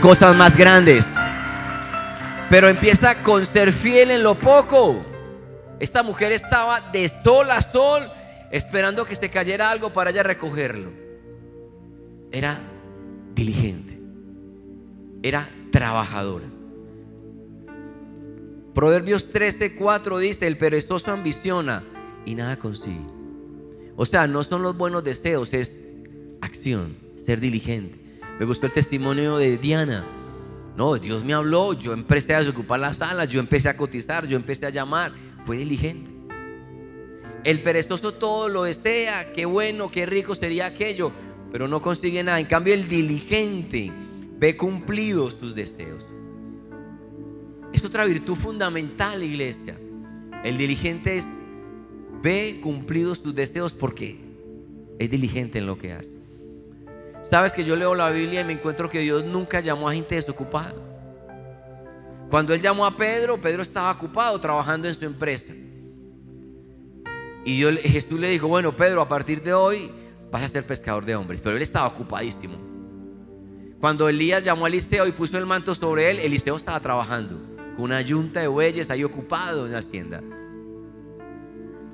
cosas 0.00 0.34
más 0.34 0.56
grandes. 0.56 1.12
Pero 2.48 2.70
empieza 2.70 3.22
con 3.22 3.44
ser 3.44 3.74
fiel 3.74 4.10
en 4.10 4.22
lo 4.22 4.34
poco. 4.34 5.04
Esta 5.78 6.02
mujer 6.02 6.32
estaba 6.32 6.80
de 6.90 7.06
sol 7.06 7.50
a 7.50 7.60
sol 7.60 8.02
esperando 8.50 9.04
que 9.04 9.14
se 9.14 9.28
cayera 9.28 9.70
algo 9.70 9.90
para 9.92 10.10
ella 10.10 10.22
recogerlo. 10.22 10.90
Era 12.32 12.58
diligente. 13.34 14.00
Era 15.22 15.46
trabajadora. 15.70 16.46
Proverbios 18.74 19.32
13:4 19.32 20.18
dice, 20.18 20.46
el 20.46 20.56
perezoso 20.56 21.10
ambiciona 21.10 21.82
y 22.24 22.34
nada 22.34 22.58
consigue. 22.58 23.00
O 23.96 24.06
sea, 24.06 24.26
no 24.26 24.44
son 24.44 24.62
los 24.62 24.76
buenos 24.76 25.04
deseos, 25.04 25.52
es 25.52 25.84
acción, 26.40 26.96
ser 27.16 27.40
diligente. 27.40 27.98
Me 28.38 28.46
gustó 28.46 28.66
el 28.66 28.72
testimonio 28.72 29.36
de 29.36 29.58
Diana. 29.58 30.04
No, 30.76 30.96
Dios 30.96 31.24
me 31.24 31.34
habló, 31.34 31.72
yo 31.72 31.92
empecé 31.92 32.34
a 32.34 32.38
desocupar 32.38 32.80
las 32.80 32.98
salas, 32.98 33.28
yo 33.28 33.40
empecé 33.40 33.68
a 33.68 33.76
cotizar, 33.76 34.26
yo 34.26 34.36
empecé 34.36 34.66
a 34.66 34.70
llamar. 34.70 35.12
Fue 35.44 35.58
diligente. 35.58 36.10
El 37.44 37.62
perezoso 37.62 38.12
todo 38.12 38.48
lo 38.48 38.62
desea, 38.62 39.32
qué 39.32 39.46
bueno, 39.46 39.90
qué 39.90 40.06
rico 40.06 40.34
sería 40.34 40.66
aquello, 40.66 41.10
pero 41.50 41.68
no 41.68 41.82
consigue 41.82 42.22
nada. 42.22 42.38
En 42.38 42.46
cambio, 42.46 42.72
el 42.72 42.88
diligente 42.88 43.90
ve 44.38 44.56
cumplidos 44.56 45.34
sus 45.34 45.54
deseos. 45.54 46.06
Es 47.80 47.86
otra 47.86 48.04
virtud 48.04 48.34
fundamental, 48.34 49.22
iglesia. 49.22 49.74
El 50.44 50.58
diligente 50.58 51.16
es 51.16 51.26
ve 52.22 52.60
cumplidos 52.62 53.22
tus 53.22 53.34
deseos 53.34 53.72
porque 53.72 54.20
es 54.98 55.10
diligente 55.10 55.60
en 55.60 55.66
lo 55.66 55.78
que 55.78 55.94
hace. 55.94 56.10
Sabes 57.22 57.54
que 57.54 57.64
yo 57.64 57.76
leo 57.76 57.94
la 57.94 58.10
Biblia 58.10 58.42
y 58.42 58.44
me 58.44 58.52
encuentro 58.52 58.90
que 58.90 58.98
Dios 58.98 59.24
nunca 59.24 59.60
llamó 59.60 59.88
a 59.88 59.94
gente 59.94 60.14
desocupada. 60.14 60.74
Cuando 62.28 62.52
Él 62.52 62.60
llamó 62.60 62.84
a 62.84 62.94
Pedro, 62.94 63.40
Pedro 63.40 63.62
estaba 63.62 63.90
ocupado 63.92 64.38
trabajando 64.38 64.86
en 64.86 64.94
su 64.94 65.06
empresa. 65.06 65.54
Y 67.46 67.60
yo, 67.60 67.70
Jesús 67.72 68.20
le 68.20 68.28
dijo, 68.28 68.46
bueno, 68.46 68.76
Pedro, 68.76 69.00
a 69.00 69.08
partir 69.08 69.40
de 69.40 69.54
hoy 69.54 69.90
vas 70.30 70.42
a 70.42 70.48
ser 70.50 70.66
pescador 70.66 71.06
de 71.06 71.16
hombres. 71.16 71.40
Pero 71.40 71.56
él 71.56 71.62
estaba 71.62 71.86
ocupadísimo. 71.86 72.58
Cuando 73.80 74.06
Elías 74.06 74.44
llamó 74.44 74.66
a 74.66 74.68
Eliseo 74.68 75.06
y 75.06 75.12
puso 75.12 75.38
el 75.38 75.46
manto 75.46 75.74
sobre 75.74 76.10
él, 76.10 76.18
Eliseo 76.18 76.56
estaba 76.56 76.78
trabajando 76.80 77.49
una 77.82 78.00
yunta 78.00 78.40
de 78.40 78.48
bueyes 78.48 78.90
ahí 78.90 79.04
ocupado 79.04 79.66
en 79.66 79.72
la 79.72 79.78
hacienda. 79.78 80.22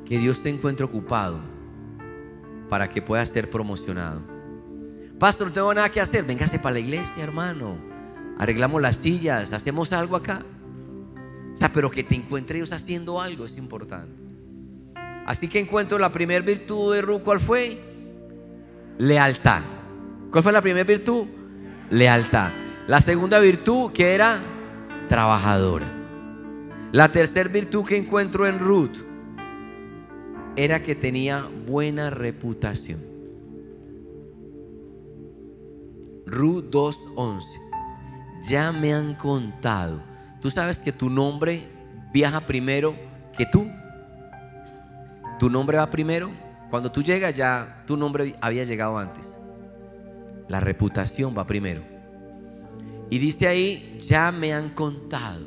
Que 0.05 0.19
Dios 0.19 0.43
te 0.43 0.51
encuentre 0.51 0.85
ocupado 0.85 1.41
para 2.69 2.89
que 2.89 3.03
puedas 3.03 3.29
ser 3.29 3.51
promocionado. 3.51 4.21
Pastor, 5.19 5.49
no 5.49 5.53
tengo 5.53 5.75
nada 5.75 5.89
que 5.91 6.01
hacer. 6.01 6.25
Véngase 6.25 6.59
para 6.59 6.75
la 6.75 6.81
iglesia, 6.81 7.23
hermano. 7.23 7.77
Arreglamos 8.39 8.83
las 8.83 8.97
sillas, 8.97 9.53
hacemos 9.53 9.93
algo 9.93 10.17
acá. 10.17 10.43
O 11.55 11.59
sea, 11.59 11.71
pero 11.73 11.91
que 11.91 12.05
te 12.05 12.15
encuentre 12.15 12.59
Dios 12.59 12.73
haciendo 12.73 13.21
algo 13.21 13.45
es 13.45 13.57
importante. 13.57 14.15
Así 15.27 15.49
que 15.49 15.59
encuentro 15.59 15.99
la 15.99 16.13
primera 16.13 16.45
virtud 16.45 16.95
de 16.95 17.03
Ruth, 17.03 17.23
¿cuál 17.23 17.41
fue? 17.41 17.81
Lealtad. 18.99 19.63
¿Cuál 20.31 20.45
fue 20.45 20.53
la 20.53 20.61
primera 20.61 20.85
virtud? 20.85 21.27
Lealtad. 21.91 22.51
La 22.87 23.01
segunda 23.01 23.39
virtud 23.39 23.91
que 23.93 24.15
era 24.15 24.39
trabajadora. 25.09 25.87
La 26.93 27.11
tercera 27.11 27.49
virtud 27.49 27.85
que 27.85 27.97
encuentro 27.97 28.47
en 28.47 28.59
Ruth 28.59 29.05
era 30.57 30.83
que 30.83 30.95
tenía 30.95 31.45
buena 31.67 32.11
reputación. 32.11 33.01
Ruth 36.27 36.65
2.11. 36.71 37.43
Ya 38.49 38.73
me 38.73 38.93
han 38.93 39.15
contado. 39.15 40.03
Tú 40.41 40.51
sabes 40.51 40.79
que 40.79 40.93
tu 40.93 41.11
nombre 41.11 41.63
viaja 42.13 42.41
primero 42.41 42.95
que 43.37 43.47
tú. 43.47 43.71
Tu 45.39 45.51
nombre 45.51 45.77
va 45.77 45.91
primero. 45.91 46.31
Cuando 46.71 46.91
tú 46.91 47.03
llegas 47.03 47.35
ya 47.35 47.85
tu 47.87 47.97
nombre 47.97 48.35
había 48.41 48.65
llegado 48.65 48.99
antes. 48.99 49.29
La 50.49 50.61
reputación 50.61 51.37
va 51.37 51.47
primero. 51.47 51.96
Y 53.11 53.19
dice 53.19 53.47
ahí, 53.47 53.97
ya 53.99 54.33
me 54.33 54.53
han 54.53 54.71
contado. 54.71 55.45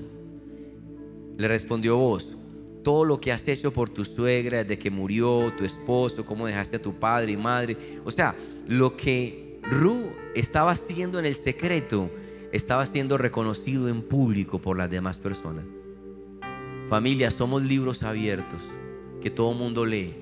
Le 1.38 1.48
respondió 1.48 1.98
vos, 1.98 2.36
todo 2.84 3.06
lo 3.06 3.20
que 3.20 3.32
has 3.32 3.48
hecho 3.48 3.72
por 3.72 3.90
tu 3.90 4.06
suegra, 4.06 4.64
desde 4.64 4.80
que 4.80 4.90
murió 4.90 5.54
tu 5.58 5.66
esposo, 5.66 6.26
cómo 6.26 6.48
dejaste 6.48 6.78
a 6.78 6.82
tu 6.82 6.94
padre 6.94 7.34
y 7.34 7.38
madre. 7.38 7.78
O 8.06 8.12
sea, 8.12 8.34
lo 8.68 8.96
que 8.96 9.60
Ru 9.64 10.04
estaba 10.36 10.72
haciendo 10.72 11.20
en 11.20 11.26
el 11.26 11.36
secreto, 11.36 12.10
estaba 12.52 12.86
siendo 12.86 13.18
reconocido 13.18 13.90
en 13.90 14.02
público 14.02 14.60
por 14.60 14.78
las 14.78 14.90
demás 14.90 15.20
personas. 15.20 15.66
Familia, 16.90 17.30
somos 17.30 17.62
libros 17.62 18.04
abiertos 18.04 18.64
que 19.22 19.30
todo 19.30 19.54
mundo 19.54 19.86
lee. 19.86 20.16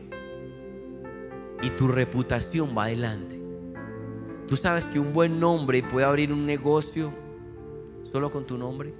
Y 1.63 1.70
tu 1.72 1.88
reputación 1.88 2.75
va 2.77 2.86
adelante. 2.86 3.39
Tú 4.48 4.56
sabes 4.56 4.86
que 4.86 5.00
un 5.00 5.13
buen 5.13 5.39
nombre 5.39 5.84
puede 5.84 6.06
abrir 6.06 6.32
un 6.32 6.46
negocio 6.46 7.12
solo 8.12 8.32
con 8.32 8.46
tu 8.46 8.58
nombre, 8.58 8.94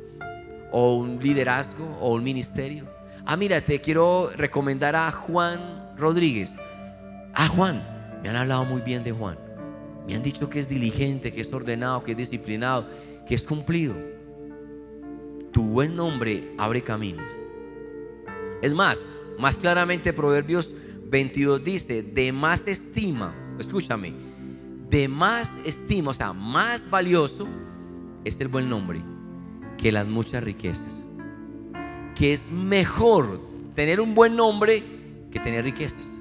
o 0.72 0.96
un 0.96 1.20
liderazgo, 1.20 1.86
o 2.00 2.14
un 2.14 2.24
ministerio. 2.24 2.86
Ah, 3.26 3.36
mira, 3.36 3.62
te 3.62 3.82
quiero 3.82 4.30
recomendar 4.36 4.96
a 4.96 5.12
Juan 5.12 5.94
Rodríguez. 5.98 6.56
Ah, 7.34 7.48
Juan, 7.48 7.82
me 8.24 8.30
han 8.30 8.36
hablado 8.36 8.66
muy 8.66 8.82
bien 8.82 9.04
de 9.04 9.12
Juan. 9.12 9.38
Me 10.08 10.16
han 10.16 10.24
dicho 10.24 10.50
que 10.50 10.60
es 10.60 10.70
diligente, 10.70 11.34
que 11.34 11.42
es 11.42 11.52
ordenado, 11.54 12.04
que 12.04 12.12
es 12.12 12.18
disciplinado, 12.18 12.88
que 13.28 13.36
es 13.36 13.44
cumplido. 13.44 13.96
Tu 15.52 15.64
buen 15.64 15.96
nombre 15.96 16.54
abre 16.58 16.82
caminos. 16.82 17.30
Es 18.62 18.74
más, 18.74 19.10
más 19.38 19.58
claramente 19.58 20.14
Proverbios 20.14 20.74
22 21.10 21.64
dice, 21.64 22.04
de 22.04 22.32
más 22.32 22.68
estima, 22.68 23.34
escúchame, 23.60 24.14
de 24.90 25.08
más 25.08 25.58
estima, 25.66 26.12
o 26.12 26.14
sea, 26.14 26.34
más 26.34 26.90
valioso 26.90 27.48
es 28.28 28.40
el 28.42 28.48
buen 28.48 28.70
nombre 28.70 29.02
que 29.78 29.92
las 29.92 30.08
muchas 30.08 30.44
riquezas. 30.44 31.06
Que 32.16 32.34
es 32.34 32.52
mejor 32.52 33.40
tener 33.76 34.02
un 34.02 34.16
buen 34.16 34.36
nombre 34.36 34.84
que 35.32 35.40
tener 35.40 35.64
riquezas. 35.64 36.12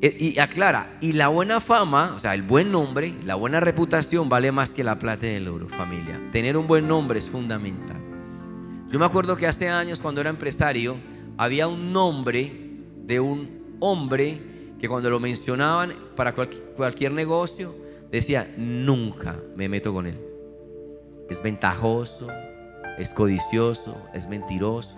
E, 0.00 0.16
y 0.18 0.38
aclara, 0.38 0.96
y 1.00 1.12
la 1.12 1.28
buena 1.28 1.60
fama, 1.60 2.12
o 2.14 2.18
sea, 2.18 2.34
el 2.34 2.42
buen 2.42 2.70
nombre, 2.70 3.12
la 3.24 3.34
buena 3.34 3.58
reputación 3.58 4.28
vale 4.28 4.52
más 4.52 4.72
que 4.72 4.84
la 4.84 4.98
plata 4.98 5.26
del 5.26 5.48
oro, 5.48 5.68
familia. 5.68 6.20
Tener 6.30 6.56
un 6.56 6.66
buen 6.66 6.86
nombre 6.86 7.18
es 7.18 7.28
fundamental. 7.28 7.96
Yo 8.88 8.98
me 8.98 9.04
acuerdo 9.04 9.36
que 9.36 9.46
hace 9.46 9.68
años 9.68 10.00
cuando 10.00 10.20
era 10.20 10.30
empresario, 10.30 10.96
había 11.36 11.68
un 11.68 11.92
nombre 11.92 12.52
de 13.04 13.20
un 13.20 13.76
hombre 13.80 14.40
que 14.80 14.88
cuando 14.88 15.10
lo 15.10 15.20
mencionaban 15.20 15.92
para 16.14 16.32
cualquier 16.32 17.12
negocio, 17.12 17.74
decía, 18.10 18.46
nunca 18.56 19.36
me 19.56 19.68
meto 19.68 19.92
con 19.92 20.06
él. 20.06 20.18
Es 21.28 21.42
ventajoso, 21.42 22.28
es 22.98 23.10
codicioso, 23.10 23.96
es 24.14 24.28
mentiroso. 24.28 24.96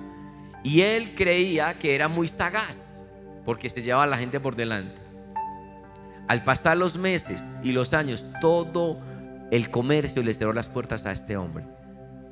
Y 0.63 0.83
él 0.83 1.15
creía 1.15 1.75
que 1.75 1.95
era 1.95 2.09
muy 2.09 2.29
sagaz, 2.29 3.01
porque 3.45 3.71
se 3.71 3.83
llevaba 3.83 4.05
a 4.05 4.09
la 4.09 4.17
gente 4.17 4.41
por 4.41 4.57
delante. 4.57 5.01
Al 6.29 6.45
pasar 6.45 6.77
los 6.77 6.97
meses 6.97 7.57
y 7.65 7.73
los 7.73 7.93
años, 7.93 8.29
todo 8.41 8.99
el 9.51 9.71
comercio 9.71 10.23
le 10.23 10.35
cerró 10.35 10.53
las 10.53 10.69
puertas 10.69 11.05
a 11.07 11.13
este 11.13 11.37
hombre, 11.37 11.65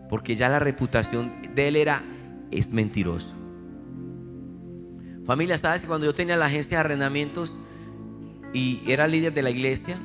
porque 0.09 0.37
ya 0.37 0.49
la 0.49 0.61
reputación 0.61 1.33
de 1.55 1.69
él 1.69 1.77
era, 1.77 2.05
es 2.51 2.71
mentiroso. 2.71 3.35
Familia, 5.27 5.59
¿sabes 5.59 5.83
que 5.83 5.89
cuando 5.89 6.07
yo 6.07 6.15
tenía 6.15 6.37
la 6.37 6.47
agencia 6.47 6.79
de 6.79 6.85
arrendamientos 6.85 7.55
y 8.55 8.81
era 8.87 9.07
líder 9.07 9.35
de 9.35 9.43
la 9.43 9.51
iglesia, 9.51 9.99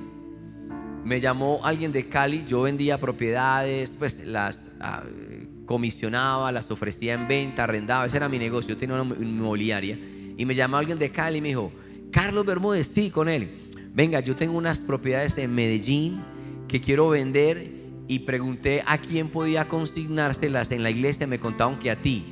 me 1.04 1.20
llamó 1.20 1.60
alguien 1.64 1.92
de 1.92 2.08
Cali, 2.08 2.46
yo 2.48 2.62
vendía 2.62 2.98
propiedades, 2.98 3.96
pues 3.98 4.26
las 4.26 4.70
ah, 4.80 5.04
comisionaba, 5.66 6.52
las 6.52 6.70
ofrecía 6.72 7.14
en 7.14 7.28
venta, 7.28 7.66
arrendaba, 7.66 8.06
ese 8.06 8.18
era 8.18 8.30
mi 8.30 8.40
negocio, 8.40 8.70
yo 8.70 8.78
tenía 8.78 9.02
una 9.02 9.16
inmobiliaria. 9.16 10.00
Y 10.38 10.46
me 10.46 10.56
llamó 10.56 10.78
alguien 10.78 11.00
de 11.00 11.10
Cali 11.10 11.40
y 11.40 11.42
me 11.42 11.48
dijo, 11.50 11.72
Carlos 12.12 12.46
Bermúdez, 12.46 12.88
sí, 12.88 13.10
con 13.10 13.28
él. 13.30 13.52
Venga, 13.94 14.20
yo 14.20 14.36
tengo 14.36 14.58
unas 14.58 14.80
propiedades 14.80 15.38
en 15.38 15.54
Medellín 15.54 16.24
que 16.68 16.82
quiero 16.82 17.10
vender 17.10 17.72
y 18.08 18.20
pregunté 18.20 18.84
a 18.86 18.98
quién 18.98 19.30
podía 19.30 19.68
consignárselas 19.68 20.72
en 20.72 20.84
la 20.84 20.90
iglesia, 20.90 21.28
me 21.28 21.40
contaron 21.40 21.78
que 21.78 21.92
a 21.92 22.02
ti. 22.02 22.26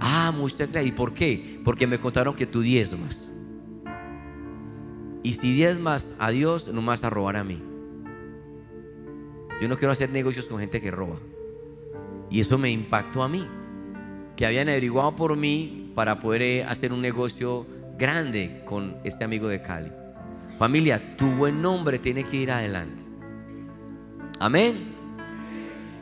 Ah, 0.00 0.32
muchas 0.36 0.70
gracias. 0.70 0.86
¿Y 0.86 0.92
por 0.92 1.14
qué? 1.14 1.60
Porque 1.64 1.86
me 1.86 1.98
contaron 1.98 2.34
que 2.34 2.46
tú 2.46 2.60
diezmas. 2.60 3.28
Y 5.22 5.32
si 5.32 5.52
diezmas 5.52 6.14
a 6.18 6.30
Dios, 6.30 6.68
no 6.72 6.82
vas 6.82 7.02
a 7.04 7.10
robar 7.10 7.36
a 7.36 7.44
mí. 7.44 7.60
Yo 9.60 9.68
no 9.68 9.76
quiero 9.76 9.92
hacer 9.92 10.10
negocios 10.10 10.46
con 10.46 10.60
gente 10.60 10.80
que 10.80 10.90
roba. 10.90 11.16
Y 12.30 12.40
eso 12.40 12.58
me 12.58 12.70
impactó 12.70 13.22
a 13.22 13.28
mí, 13.28 13.46
que 14.36 14.46
habían 14.46 14.68
averiguado 14.68 15.16
por 15.16 15.36
mí 15.36 15.92
para 15.94 16.20
poder 16.20 16.42
eh, 16.42 16.64
hacer 16.64 16.92
un 16.92 17.00
negocio 17.00 17.66
grande 17.98 18.62
con 18.64 18.96
este 19.04 19.24
amigo 19.24 19.48
de 19.48 19.62
Cali. 19.62 19.90
Familia, 20.58 21.16
tu 21.16 21.26
buen 21.32 21.60
nombre 21.60 21.98
tiene 21.98 22.24
que 22.24 22.36
ir 22.36 22.50
adelante. 22.50 23.02
Amén. 24.38 24.94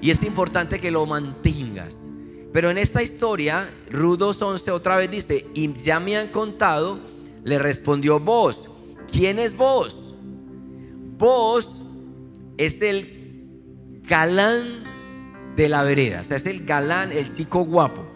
Y 0.01 0.11
es 0.11 0.23
importante 0.25 0.79
que 0.79 0.91
lo 0.91 1.07
mantengas. 1.07 2.07
Pero 2.53 2.71
en 2.71 2.79
esta 2.79 3.03
historia, 3.03 3.69
Ruth 3.91 4.21
2.11 4.21 4.71
otra 4.71 4.97
vez 4.97 5.11
dice, 5.11 5.45
y 5.55 5.73
ya 5.75 6.01
me 6.01 6.17
han 6.17 6.29
contado, 6.29 6.99
le 7.45 7.59
respondió 7.59 8.19
vos. 8.19 8.69
¿Quién 9.11 9.39
es 9.39 9.57
vos? 9.57 10.15
Vos 11.19 11.83
es 12.57 12.83
el 12.83 13.15
galán 14.07 14.85
de 15.57 15.69
la 15.69 15.83
vereda, 15.83 16.21
o 16.21 16.25
sea, 16.25 16.37
es 16.37 16.47
el 16.47 16.65
galán, 16.65 17.13
el 17.13 17.33
chico 17.33 17.65
guapo. 17.65 18.07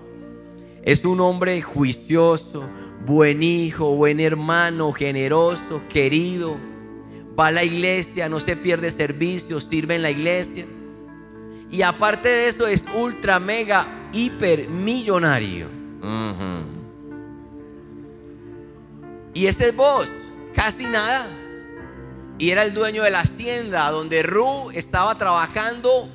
Es 0.83 1.05
un 1.05 1.21
hombre 1.21 1.61
juicioso, 1.61 2.65
buen 3.07 3.43
hijo, 3.43 3.95
buen 3.95 4.21
hermano, 4.21 4.93
generoso, 4.93 5.83
querido. 5.89 6.57
Va 7.39 7.49
a 7.49 7.51
la 7.51 7.65
iglesia, 7.65 8.29
no 8.29 8.41
se 8.41 8.57
pierde 8.57 8.91
servicio, 8.91 9.61
sirve 9.61 9.97
en 9.97 10.03
la 10.03 10.11
iglesia. 10.11 10.65
Y 11.71 11.83
aparte 11.83 12.29
de 12.29 12.49
eso 12.49 12.67
es 12.67 12.87
ultra, 12.95 13.39
mega, 13.39 13.87
hiper 14.13 14.69
millonario. 14.69 15.69
Y 19.33 19.47
este 19.47 19.69
es 19.69 19.77
vos, 19.77 20.11
casi 20.55 20.85
nada. 20.85 21.27
Y 22.41 22.53
era 22.53 22.63
el 22.63 22.73
dueño 22.73 23.03
de 23.03 23.11
la 23.11 23.21
hacienda 23.21 23.91
donde 23.91 24.23
Ru 24.23 24.71
estaba 24.71 25.15
trabajando 25.19 26.09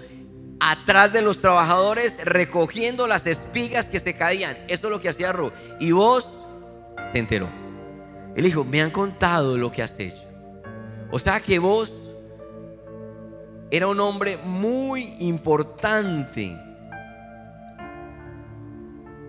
atrás 0.60 1.14
de 1.14 1.22
los 1.22 1.38
trabajadores 1.38 2.18
recogiendo 2.26 3.06
las 3.06 3.28
espigas 3.28 3.86
que 3.86 4.00
se 4.00 4.18
caían. 4.18 4.58
Esto 4.68 4.88
es 4.88 4.92
lo 4.92 5.00
que 5.00 5.10
hacía 5.10 5.32
Ru. 5.32 5.52
Y 5.80 5.92
vos 5.92 6.42
se 7.12 7.20
enteró. 7.20 7.48
Él 8.36 8.44
dijo, 8.44 8.64
me 8.64 8.82
han 8.82 8.90
contado 8.90 9.56
lo 9.56 9.72
que 9.72 9.84
has 9.84 10.00
hecho. 10.00 10.24
O 11.12 11.20
sea 11.20 11.40
que 11.42 11.60
vos 11.60 12.10
era 13.70 13.86
un 13.86 14.00
hombre 14.00 14.38
muy 14.46 15.14
importante 15.20 16.58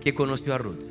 que 0.01 0.15
conoció 0.15 0.55
a 0.55 0.57
Ruth. 0.57 0.83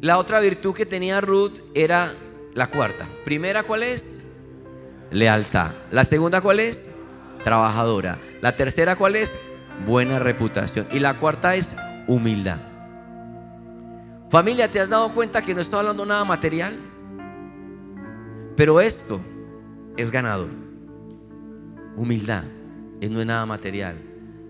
La 0.00 0.18
otra 0.18 0.40
virtud 0.40 0.74
que 0.74 0.84
tenía 0.84 1.20
Ruth 1.20 1.60
era 1.74 2.12
la 2.54 2.68
cuarta. 2.70 3.06
Primera, 3.24 3.62
¿cuál 3.62 3.84
es? 3.84 4.25
Lealtad. 5.10 5.72
La 5.90 6.04
segunda, 6.04 6.40
¿cuál 6.40 6.60
es? 6.60 6.88
Trabajadora. 7.44 8.18
La 8.40 8.56
tercera, 8.56 8.96
¿cuál 8.96 9.16
es? 9.16 9.34
Buena 9.86 10.18
reputación. 10.18 10.86
Y 10.92 10.98
la 10.98 11.14
cuarta 11.14 11.54
es 11.54 11.76
humildad. 12.06 12.58
Familia, 14.30 14.68
¿te 14.68 14.80
has 14.80 14.88
dado 14.88 15.10
cuenta 15.10 15.42
que 15.42 15.54
no 15.54 15.60
estoy 15.60 15.80
hablando 15.80 16.04
nada 16.04 16.24
material? 16.24 16.74
Pero 18.56 18.80
esto 18.80 19.20
es 19.96 20.10
ganador. 20.10 20.48
Humildad, 21.96 22.44
es 23.00 23.10
no 23.10 23.20
es 23.20 23.26
nada 23.26 23.46
material. 23.46 23.96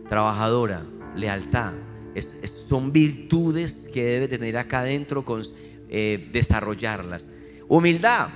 Trabajadora, 0.08 0.82
lealtad, 1.14 1.74
son 2.44 2.92
virtudes 2.92 3.88
que 3.92 4.04
debes 4.04 4.30
tener 4.30 4.56
acá 4.56 4.80
adentro, 4.80 5.24
eh, 5.88 6.28
desarrollarlas. 6.32 7.28
Humildad, 7.68 8.28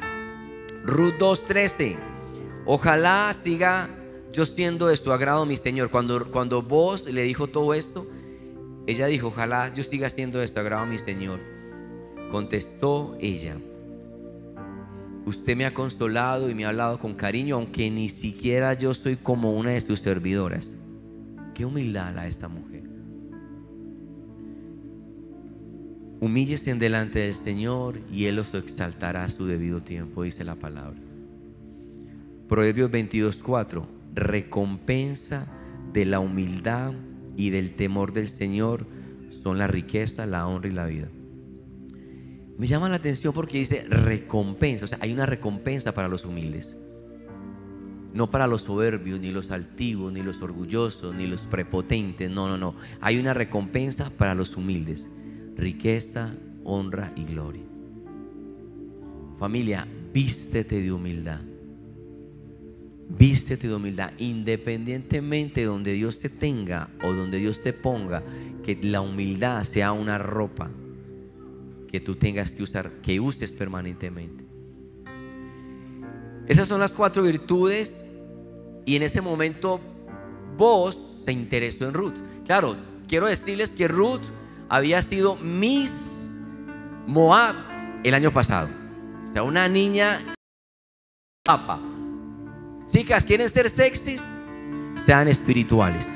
Ruth 0.84 1.14
2.13. 1.18 1.96
Ojalá 2.64 3.32
siga 3.32 3.88
yo 4.32 4.46
siendo 4.46 4.86
de 4.86 4.96
su 4.96 5.12
agrado, 5.12 5.44
mi 5.46 5.56
Señor. 5.56 5.90
Cuando, 5.90 6.30
cuando 6.30 6.62
vos 6.62 7.06
le 7.06 7.22
dijo 7.22 7.46
todo 7.46 7.74
esto, 7.74 8.06
ella 8.86 9.06
dijo, 9.06 9.28
ojalá 9.28 9.72
yo 9.74 9.82
siga 9.82 10.08
siendo 10.08 10.38
de 10.38 10.48
su 10.48 10.58
agrado, 10.58 10.86
mi 10.86 10.98
Señor. 10.98 11.40
Contestó 12.30 13.16
ella, 13.20 13.56
usted 15.26 15.56
me 15.56 15.66
ha 15.66 15.74
consolado 15.74 16.48
y 16.48 16.54
me 16.54 16.64
ha 16.64 16.68
hablado 16.68 16.98
con 16.98 17.14
cariño, 17.14 17.56
aunque 17.56 17.90
ni 17.90 18.08
siquiera 18.08 18.74
yo 18.74 18.94
soy 18.94 19.16
como 19.16 19.52
una 19.52 19.72
de 19.72 19.80
sus 19.80 20.00
servidoras. 20.00 20.74
Qué 21.54 21.64
humildad 21.64 22.14
la 22.14 22.26
esta 22.26 22.48
mujer. 22.48 22.69
Humíllese 26.20 26.70
en 26.70 26.78
delante 26.78 27.20
del 27.20 27.34
Señor 27.34 27.98
y 28.12 28.26
Él 28.26 28.38
os 28.38 28.52
exaltará 28.52 29.24
a 29.24 29.28
su 29.30 29.46
debido 29.46 29.80
tiempo, 29.80 30.22
dice 30.22 30.44
la 30.44 30.54
palabra. 30.54 31.00
Proverbios 32.46 32.90
22.4 32.90 33.86
Recompensa 34.14 35.46
de 35.94 36.04
la 36.04 36.20
humildad 36.20 36.92
y 37.36 37.50
del 37.50 37.72
temor 37.72 38.12
del 38.12 38.28
Señor 38.28 38.86
son 39.30 39.56
la 39.56 39.66
riqueza, 39.66 40.26
la 40.26 40.46
honra 40.46 40.68
y 40.68 40.72
la 40.72 40.86
vida. 40.86 41.08
Me 42.58 42.66
llama 42.66 42.90
la 42.90 42.96
atención 42.96 43.32
porque 43.32 43.56
dice 43.56 43.86
recompensa, 43.88 44.84
o 44.84 44.88
sea, 44.88 44.98
hay 45.00 45.14
una 45.14 45.24
recompensa 45.24 45.92
para 45.92 46.08
los 46.08 46.26
humildes. 46.26 46.76
No 48.12 48.28
para 48.28 48.46
los 48.46 48.62
soberbios, 48.62 49.20
ni 49.20 49.30
los 49.30 49.52
altivos, 49.52 50.12
ni 50.12 50.22
los 50.22 50.42
orgullosos, 50.42 51.14
ni 51.14 51.26
los 51.26 51.42
prepotentes. 51.42 52.30
No, 52.30 52.48
no, 52.48 52.58
no. 52.58 52.74
Hay 53.00 53.18
una 53.18 53.32
recompensa 53.32 54.10
para 54.18 54.34
los 54.34 54.56
humildes. 54.56 55.08
Riqueza, 55.56 56.34
honra 56.64 57.12
y 57.16 57.24
gloria. 57.24 57.62
Familia, 59.38 59.86
vístete 60.12 60.82
de 60.82 60.92
humildad. 60.92 61.40
Vístete 63.08 63.68
de 63.68 63.74
humildad, 63.74 64.12
independientemente 64.18 65.62
de 65.62 65.66
donde 65.66 65.92
Dios 65.92 66.20
te 66.20 66.28
tenga 66.28 66.90
o 67.02 67.12
donde 67.12 67.38
Dios 67.38 67.62
te 67.62 67.72
ponga, 67.72 68.22
que 68.64 68.78
la 68.82 69.00
humildad 69.00 69.64
sea 69.64 69.92
una 69.92 70.18
ropa 70.18 70.70
que 71.90 72.00
tú 72.00 72.14
tengas 72.14 72.52
que 72.52 72.62
usar, 72.62 72.90
que 73.02 73.18
uses 73.18 73.52
permanentemente. 73.52 74.44
Esas 76.46 76.68
son 76.68 76.80
las 76.80 76.92
cuatro 76.92 77.22
virtudes 77.22 78.04
y 78.86 78.96
en 78.96 79.02
ese 79.02 79.20
momento 79.20 79.80
vos 80.56 81.22
se 81.24 81.32
interesó 81.32 81.88
en 81.88 81.94
Ruth. 81.94 82.16
Claro, 82.44 82.76
quiero 83.08 83.26
decirles 83.26 83.70
que 83.70 83.88
Ruth 83.88 84.22
había 84.70 85.02
sido 85.02 85.36
Miss 85.36 86.36
Moab 87.06 87.56
el 88.04 88.14
año 88.14 88.30
pasado. 88.30 88.68
O 89.28 89.32
sea, 89.32 89.42
una 89.42 89.68
niña 89.68 90.20
Chicas, 92.88 93.26
¿quieren 93.26 93.48
ser 93.48 93.68
sexys? 93.68 94.22
Sean 94.94 95.26
espirituales. 95.26 96.08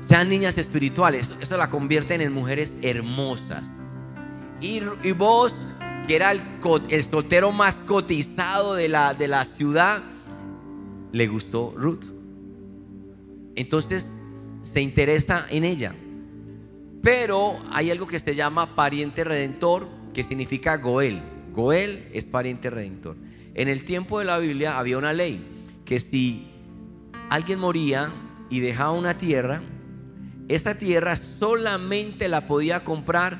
Sean 0.00 0.28
niñas 0.28 0.56
espirituales. 0.56 1.36
Eso 1.40 1.56
la 1.58 1.68
convierten 1.68 2.22
en 2.22 2.32
mujeres 2.32 2.78
hermosas. 2.82 3.70
Y, 4.60 4.80
vos, 5.12 5.68
que 6.08 6.16
era 6.16 6.32
el, 6.32 6.40
el, 6.88 7.04
soltero 7.04 7.52
más 7.52 7.76
cotizado 7.76 8.74
de 8.74 8.88
la, 8.88 9.12
de 9.12 9.28
la 9.28 9.44
ciudad, 9.44 10.02
le 11.12 11.26
gustó 11.26 11.74
Ruth. 11.76 12.04
Entonces 13.56 14.20
se 14.62 14.80
interesa 14.80 15.46
en 15.50 15.64
ella. 15.64 15.94
Pero 17.04 17.54
hay 17.70 17.90
algo 17.90 18.06
que 18.06 18.18
se 18.18 18.34
llama 18.34 18.74
pariente 18.74 19.24
redentor, 19.24 19.86
que 20.14 20.24
significa 20.24 20.78
Goel. 20.78 21.20
Goel 21.52 22.08
es 22.14 22.24
pariente 22.24 22.70
redentor. 22.70 23.16
En 23.54 23.68
el 23.68 23.84
tiempo 23.84 24.18
de 24.18 24.24
la 24.24 24.38
Biblia 24.38 24.78
había 24.78 24.96
una 24.96 25.12
ley 25.12 25.38
que 25.84 25.98
si 25.98 26.50
alguien 27.28 27.58
moría 27.58 28.10
y 28.48 28.60
dejaba 28.60 28.92
una 28.92 29.18
tierra, 29.18 29.62
esa 30.48 30.78
tierra 30.78 31.16
solamente 31.16 32.26
la 32.28 32.46
podía 32.46 32.84
comprar 32.84 33.38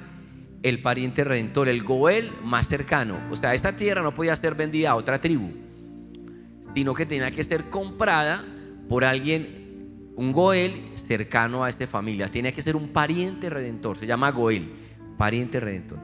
el 0.63 0.83
pariente 0.83 1.25
redentor, 1.25 1.69
el 1.71 1.85
Goel 1.85 2.31
más 2.43 2.69
cercano. 2.69 3.19
O 3.31 3.37
sea, 3.37 3.55
esa 3.55 3.79
tierra 3.79 4.03
no 4.03 4.15
podía 4.15 4.37
ser 4.37 4.57
vendida 4.57 4.91
a 4.91 4.97
otra 4.97 5.23
tribu, 5.23 5.51
sino 6.75 6.93
que 6.93 7.07
tenía 7.07 7.31
que 7.31 7.43
ser 7.43 7.65
comprada 7.71 8.45
por 8.91 9.07
alguien, 9.07 10.13
un 10.17 10.33
Goel 10.33 10.75
cercano 11.05 11.65
a 11.65 11.69
esa 11.69 11.87
familia. 11.87 12.29
Tenía 12.29 12.53
que 12.53 12.63
ser 12.63 12.77
un 12.77 12.89
pariente 12.89 13.51
redentor, 13.51 13.97
se 13.97 14.07
llama 14.07 14.31
Goel, 14.31 14.71
pariente 15.19 15.61
redentor. 15.61 15.99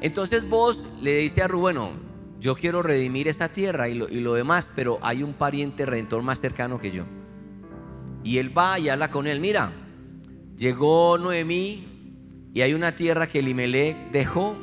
Entonces 0.00 0.48
vos 0.48 0.96
le 1.00 1.16
dice 1.16 1.42
a 1.42 1.48
Rubén, 1.48 1.76
bueno, 1.76 1.90
yo 2.40 2.54
quiero 2.54 2.82
redimir 2.82 3.26
esta 3.26 3.48
tierra 3.48 3.88
y 3.88 3.94
lo, 3.94 4.34
demás, 4.34 4.70
pero 4.76 4.98
hay 5.00 5.22
un 5.22 5.32
pariente 5.32 5.86
redentor 5.86 6.22
más 6.22 6.40
cercano 6.40 6.78
que 6.78 6.90
yo. 6.90 7.04
Y 8.22 8.36
él 8.36 8.56
va 8.56 8.78
y 8.78 8.90
habla 8.90 9.10
con 9.10 9.26
él, 9.26 9.40
mira, 9.40 9.72
llegó 10.58 11.16
Noemí 11.16 11.86
y 12.52 12.60
hay 12.60 12.74
una 12.74 12.92
tierra 12.92 13.26
que 13.26 13.38
Elimelech 13.38 13.96
dejó 14.10 14.56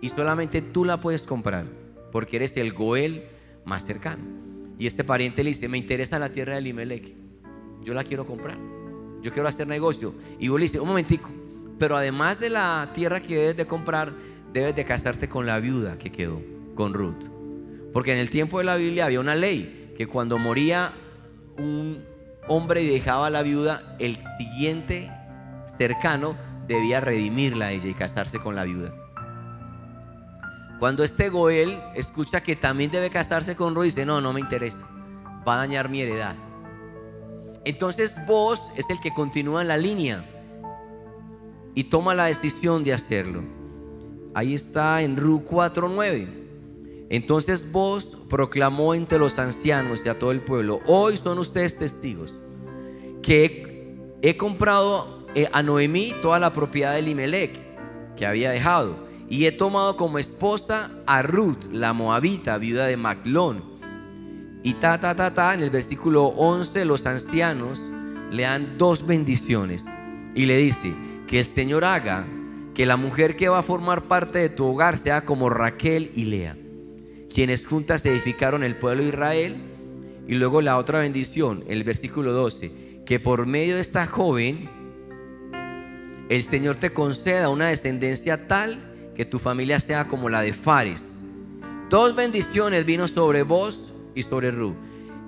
y 0.00 0.08
solamente 0.08 0.62
tú 0.62 0.86
la 0.86 0.98
puedes 0.98 1.24
comprar, 1.24 1.66
porque 2.10 2.36
eres 2.36 2.56
el 2.56 2.72
Goel 2.72 3.24
más 3.66 3.84
cercano. 3.84 4.24
Y 4.78 4.86
este 4.86 5.04
pariente 5.04 5.44
le 5.44 5.50
dice, 5.50 5.68
me 5.68 5.76
interesa 5.76 6.18
la 6.18 6.30
tierra 6.30 6.54
de 6.54 6.60
Elimelech, 6.60 7.25
yo 7.86 7.94
la 7.94 8.02
quiero 8.02 8.26
comprar, 8.26 8.58
yo 9.22 9.32
quiero 9.32 9.48
hacer 9.48 9.68
negocio. 9.68 10.12
Y 10.40 10.48
vos 10.48 10.58
le 10.58 10.64
dice, 10.64 10.80
un 10.80 10.88
momentico, 10.88 11.30
pero 11.78 11.96
además 11.96 12.40
de 12.40 12.50
la 12.50 12.90
tierra 12.92 13.20
que 13.20 13.36
debes 13.36 13.56
de 13.56 13.66
comprar, 13.66 14.12
debes 14.52 14.74
de 14.74 14.84
casarte 14.84 15.28
con 15.28 15.46
la 15.46 15.60
viuda 15.60 15.96
que 15.96 16.10
quedó 16.10 16.42
con 16.74 16.94
Ruth. 16.94 17.30
Porque 17.92 18.12
en 18.12 18.18
el 18.18 18.28
tiempo 18.28 18.58
de 18.58 18.64
la 18.64 18.74
Biblia 18.74 19.04
había 19.04 19.20
una 19.20 19.36
ley 19.36 19.94
que 19.96 20.08
cuando 20.08 20.36
moría 20.36 20.90
un 21.58 22.04
hombre 22.48 22.82
dejaba 22.82 23.28
a 23.28 23.30
la 23.30 23.42
viuda, 23.42 23.96
el 24.00 24.18
siguiente 24.36 25.12
cercano 25.66 26.34
debía 26.66 27.00
redimirla 27.00 27.66
a 27.66 27.70
ella 27.70 27.88
y 27.88 27.94
casarse 27.94 28.40
con 28.40 28.56
la 28.56 28.64
viuda. 28.64 28.92
Cuando 30.80 31.04
este 31.04 31.28
Goel 31.28 31.78
escucha 31.94 32.42
que 32.42 32.56
también 32.56 32.90
debe 32.90 33.10
casarse 33.10 33.54
con 33.54 33.76
Ruth, 33.76 33.84
dice, 33.84 34.04
no, 34.04 34.20
no 34.20 34.32
me 34.32 34.40
interesa, 34.40 34.84
va 35.46 35.54
a 35.54 35.58
dañar 35.58 35.88
mi 35.88 36.02
heredad. 36.02 36.34
Entonces 37.66 38.16
vos 38.28 38.70
es 38.76 38.88
el 38.90 39.00
que 39.00 39.12
continúa 39.12 39.60
en 39.60 39.68
la 39.68 39.76
línea 39.76 40.24
y 41.74 41.84
toma 41.84 42.14
la 42.14 42.26
decisión 42.26 42.84
de 42.84 42.92
hacerlo. 42.92 43.42
Ahí 44.34 44.54
está 44.54 45.02
en 45.02 45.16
Ru 45.16 45.44
4:9. 45.44 46.28
Entonces 47.10 47.72
vos 47.72 48.16
proclamó 48.30 48.94
entre 48.94 49.18
los 49.18 49.40
ancianos 49.40 50.06
y 50.06 50.08
a 50.08 50.16
todo 50.16 50.30
el 50.30 50.42
pueblo, 50.42 50.80
hoy 50.86 51.16
son 51.16 51.38
ustedes 51.38 51.76
testigos, 51.76 52.36
que 53.20 53.96
he 54.22 54.36
comprado 54.36 55.26
eh, 55.34 55.48
a 55.52 55.64
Noemí 55.64 56.14
toda 56.22 56.38
la 56.38 56.52
propiedad 56.52 56.94
de 56.94 57.02
Limelec 57.02 58.14
que 58.14 58.26
había 58.26 58.52
dejado, 58.52 58.94
y 59.28 59.46
he 59.46 59.52
tomado 59.52 59.96
como 59.96 60.18
esposa 60.18 60.90
a 61.06 61.22
Ruth, 61.22 61.64
la 61.72 61.92
moabita, 61.92 62.58
viuda 62.58 62.86
de 62.86 62.96
Maclón. 62.96 63.75
Y 64.66 64.74
ta, 64.74 65.00
ta, 65.00 65.14
ta, 65.14 65.32
ta, 65.32 65.54
en 65.54 65.62
el 65.62 65.70
versículo 65.70 66.24
11, 66.24 66.86
los 66.86 67.06
ancianos 67.06 67.80
le 68.32 68.42
dan 68.42 68.76
dos 68.78 69.06
bendiciones 69.06 69.84
y 70.34 70.46
le 70.46 70.56
dice, 70.56 70.92
que 71.28 71.38
el 71.38 71.44
Señor 71.44 71.84
haga 71.84 72.26
que 72.74 72.84
la 72.84 72.96
mujer 72.96 73.36
que 73.36 73.48
va 73.48 73.60
a 73.60 73.62
formar 73.62 74.02
parte 74.02 74.40
de 74.40 74.48
tu 74.48 74.66
hogar 74.66 74.96
sea 74.96 75.20
como 75.20 75.50
Raquel 75.50 76.10
y 76.16 76.24
Lea, 76.24 76.56
quienes 77.32 77.64
juntas 77.64 78.04
edificaron 78.06 78.64
el 78.64 78.74
pueblo 78.74 79.04
de 79.04 79.10
Israel. 79.10 79.56
Y 80.26 80.34
luego 80.34 80.60
la 80.60 80.78
otra 80.78 80.98
bendición, 80.98 81.62
el 81.68 81.84
versículo 81.84 82.32
12, 82.32 83.04
que 83.06 83.20
por 83.20 83.46
medio 83.46 83.76
de 83.76 83.82
esta 83.82 84.04
joven 84.08 84.68
el 86.28 86.42
Señor 86.42 86.74
te 86.74 86.92
conceda 86.92 87.50
una 87.50 87.68
descendencia 87.68 88.48
tal 88.48 88.80
que 89.14 89.24
tu 89.24 89.38
familia 89.38 89.78
sea 89.78 90.08
como 90.08 90.28
la 90.28 90.42
de 90.42 90.52
Fares. 90.52 91.20
Dos 91.88 92.16
bendiciones 92.16 92.84
vino 92.84 93.06
sobre 93.06 93.44
vos 93.44 93.92
y 94.16 94.24
sobre 94.24 94.50
Ru, 94.50 94.74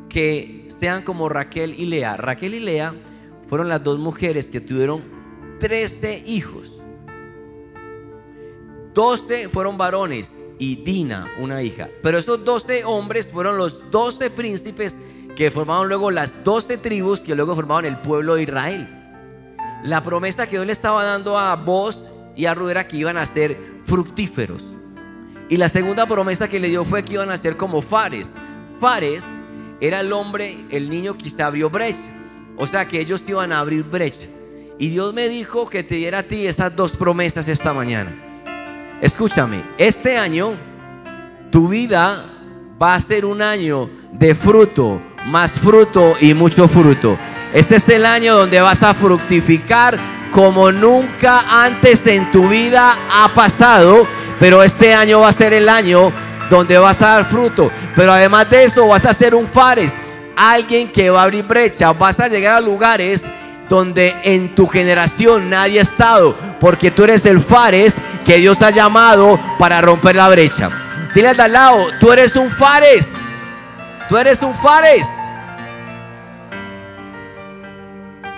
que 0.09 0.67
sean 0.67 1.03
como 1.03 1.29
Raquel 1.29 1.79
y 1.79 1.87
Lea. 1.87 2.17
Raquel 2.17 2.55
y 2.55 2.61
Lea 2.61 2.93
fueron 3.49 3.69
las 3.69 3.85
dos 3.85 4.01
mujeres 4.01 4.47
que 4.47 4.61
tuvieron 4.61 5.03
13 5.61 6.25
hijos. 6.27 6.81
12 8.95 9.49
fueron 9.49 9.79
varones 9.79 10.37
y 10.59 10.77
Dina, 10.77 11.31
una 11.39 11.63
hija. 11.63 11.89
Pero 12.03 12.19
esos 12.19 12.45
12 12.45 12.85
hombres 12.85 13.31
fueron 13.31 13.57
los 13.57 13.93
12 13.93 14.31
príncipes 14.31 14.97
que 15.37 15.53
formaron 15.53 15.89
luego 15.89 16.11
las 16.11 16.43
12 16.43 16.79
tribus 16.79 17.21
que 17.21 17.37
luego 17.37 17.55
formaron 17.55 17.85
el 17.85 17.97
pueblo 17.99 18.35
de 18.35 18.43
Israel. 18.43 18.89
La 19.85 20.03
promesa 20.03 20.47
que 20.47 20.57
Dios 20.57 20.67
le 20.67 20.73
estaba 20.73 21.05
dando 21.05 21.39
a 21.39 21.55
vos 21.55 22.09
y 22.35 22.47
a 22.47 22.55
Ruth 22.55 22.71
era 22.71 22.89
que 22.89 22.97
iban 22.97 23.17
a 23.17 23.27
ser 23.27 23.57
fructíferos. 23.87 24.73
Y 25.49 25.57
la 25.57 25.69
segunda 25.69 26.07
promesa 26.07 26.49
que 26.49 26.61
le 26.61 26.69
dio 26.69 26.85
fue 26.85 27.05
que 27.05 27.15
iban 27.15 27.31
a 27.31 27.37
ser 27.37 27.57
como 27.57 27.81
Fares. 27.83 28.33
Fares 28.81 29.25
era 29.81 30.01
el 30.01 30.13
hombre, 30.13 30.59
el 30.71 30.91
niño 30.91 31.17
que 31.17 31.31
se 31.31 31.43
abrió 31.43 31.71
brecha. 31.71 31.99
O 32.57 32.67
sea 32.67 32.87
que 32.87 33.01
ellos 33.01 33.23
iban 33.29 33.53
a 33.53 33.61
abrir 33.61 33.85
brecha. 33.85 34.27
Y 34.79 34.89
Dios 34.89 35.15
me 35.15 35.29
dijo 35.29 35.69
que 35.69 35.83
te 35.83 35.97
diera 35.97 36.21
a 36.21 36.23
ti 36.23 36.47
esas 36.47 36.75
dos 36.75 36.97
promesas 36.97 37.49
esta 37.49 37.73
mañana. 37.73 38.13
Escúchame, 39.01 39.63
este 39.77 40.19
año 40.19 40.55
tu 41.51 41.69
vida 41.69 42.25
va 42.81 42.95
a 42.95 43.01
ser 43.01 43.25
un 43.25 43.43
año 43.43 43.89
de 44.13 44.35
fruto, 44.35 45.01
más 45.27 45.53
fruto 45.53 46.17
y 46.21 46.35
mucho 46.35 46.69
fruto. 46.69 47.19
Este 47.53 47.77
es 47.77 47.89
el 47.89 48.07
año 48.07 48.37
donde 48.37 48.61
vas 48.61 48.83
a 48.83 48.95
fructificar 48.95 49.99
como 50.33 50.71
nunca 50.71 51.65
antes 51.65 52.07
en 52.07 52.31
tu 52.31 52.49
vida 52.49 52.97
ha 53.11 53.33
pasado, 53.35 54.07
pero 54.39 54.63
este 54.63 54.95
año 54.95 55.21
va 55.21 55.29
a 55.29 55.33
ser 55.33 55.53
el 55.53 55.69
año 55.69 56.13
donde 56.51 56.79
vas 56.79 57.03
a 57.03 57.15
dar 57.15 57.25
fruto. 57.25 57.71
Pero 57.95 58.13
además 58.13 58.49
de 58.51 58.65
eso 58.65 58.89
vas 58.89 59.07
a 59.07 59.13
ser 59.13 59.35
un 59.35 59.47
fares, 59.47 59.95
alguien 60.37 60.89
que 60.89 61.11
va 61.11 61.21
a 61.21 61.25
abrir 61.25 61.45
brecha, 61.45 61.93
vas 61.93 62.21
a 62.21 62.29
llegar 62.29 62.57
a 62.57 62.61
lugares 62.61 63.25
donde 63.69 64.15
en 64.25 64.55
tu 64.55 64.67
generación 64.67 65.51
nadie 65.51 65.79
ha 65.79 65.83
estado, 65.83 66.35
porque 66.59 66.91
tú 66.91 67.05
eres 67.05 67.27
el 67.27 67.41
Fares 67.41 67.97
que 68.25 68.39
Dios 68.39 68.63
ha 68.63 68.71
llamado 68.71 69.39
para 69.59 69.81
romper 69.81 70.17
la 70.17 70.29
brecha. 70.29 70.71
Dile 71.15 71.29
al 71.29 71.53
lado, 71.53 71.87
tú 72.01 72.11
eres 72.13 72.35
un 72.37 72.51
Fares, 72.51 73.19
tú 74.09 74.17
eres 74.17 74.43
un 74.43 74.55
Fares. 74.55 75.07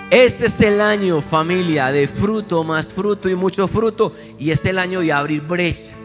Este 0.09 0.47
es 0.47 0.59
el 0.61 0.81
año, 0.81 1.21
familia, 1.21 1.91
de 1.93 2.07
fruto, 2.07 2.65
más 2.65 2.91
fruto 2.91 3.29
y 3.29 3.35
mucho 3.35 3.67
fruto, 3.69 4.13
y 4.37 4.51
es 4.51 4.65
el 4.65 4.77
año 4.77 4.99
de 4.99 5.13
abrir 5.13 5.41
brecha. 5.41 6.00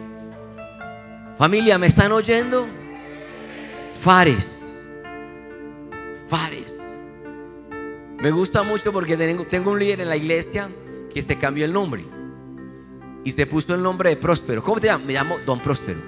Familia, 1.39 1.79
¿me 1.79 1.87
están 1.87 2.13
oyendo? 2.13 2.67
Fares, 4.01 4.81
Fares. 6.29 6.81
Me 8.19 8.31
gusta 8.31 8.63
mucho 8.63 8.91
porque 8.91 9.19
tengo, 9.19 9.71
un 9.71 9.79
líder 9.79 10.01
en 10.01 10.09
la 10.09 10.17
iglesia 10.17 10.71
que 11.13 11.21
se 11.21 11.37
cambió 11.37 11.67
el 11.67 11.75
nombre 11.75 12.07
y 13.23 13.31
se 13.31 13.47
puso 13.47 13.75
el 13.75 13.83
nombre 13.83 14.11
de 14.11 14.17
Próspero. 14.17 14.63
¿Cómo 14.63 14.81
te 14.81 14.87
llamas? 14.87 15.07
Me 15.07 15.13
llamo 15.13 15.37
Don 15.45 15.61
Próspero. 15.61 16.01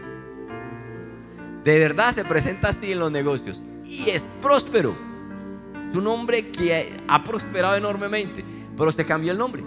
De 1.62 1.79
verdad 1.79 2.12
se 2.12 2.25
presenta 2.25 2.71
así 2.71 2.93
en 2.93 2.99
los 2.99 3.12
negocios 3.12 3.67
y 3.85 4.09
es 4.09 4.23
próspero. 4.41 4.95
Es 5.83 5.95
un 5.95 6.07
hombre 6.07 6.49
que 6.49 6.91
ha 7.07 7.23
prosperado 7.23 7.77
enormemente, 7.77 8.43
pero 8.79 8.91
se 8.93 9.05
cambió 9.05 9.33
el 9.33 9.38
nombre. 9.38 9.62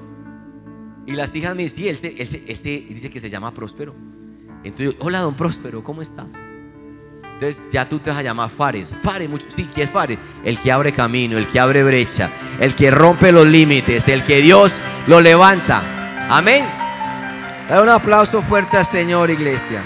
Y 1.05 1.11
las 1.11 1.35
hijas 1.35 1.55
me 1.55 1.63
dicen, 1.63 1.95
sí, 1.95 2.09
él, 2.09 2.87
dice 2.89 3.11
que 3.11 3.19
se 3.19 3.29
llama 3.29 3.53
Próspero. 3.53 3.93
Entonces, 4.63 4.95
hola, 4.99 5.19
don 5.19 5.33
Próspero, 5.33 5.83
¿cómo 5.83 6.01
está? 6.01 6.25
Entonces 7.33 7.63
ya 7.71 7.89
tú 7.89 7.97
te 7.97 8.11
vas 8.11 8.19
a 8.19 8.23
llamar 8.23 8.51
Fares. 8.51 8.93
Fares, 9.01 9.27
mucho, 9.27 9.47
sí, 9.49 9.67
¿qué 9.73 9.83
es 9.83 9.89
Fares? 9.89 10.19
El 10.43 10.59
que 10.59 10.71
abre 10.71 10.91
camino, 10.91 11.39
el 11.39 11.47
que 11.47 11.59
abre 11.59 11.83
brecha, 11.83 12.29
el 12.59 12.75
que 12.75 12.91
rompe 12.91 13.31
los 13.31 13.47
límites, 13.47 14.07
el 14.09 14.23
que 14.23 14.41
Dios 14.41 14.75
lo 15.07 15.19
levanta. 15.19 16.27
Amén. 16.29 16.63
Dale 17.67 17.81
un 17.81 17.89
aplauso 17.89 18.43
fuerte 18.43 18.77
al 18.77 18.85
Señor, 18.85 19.31
iglesia. 19.31 19.81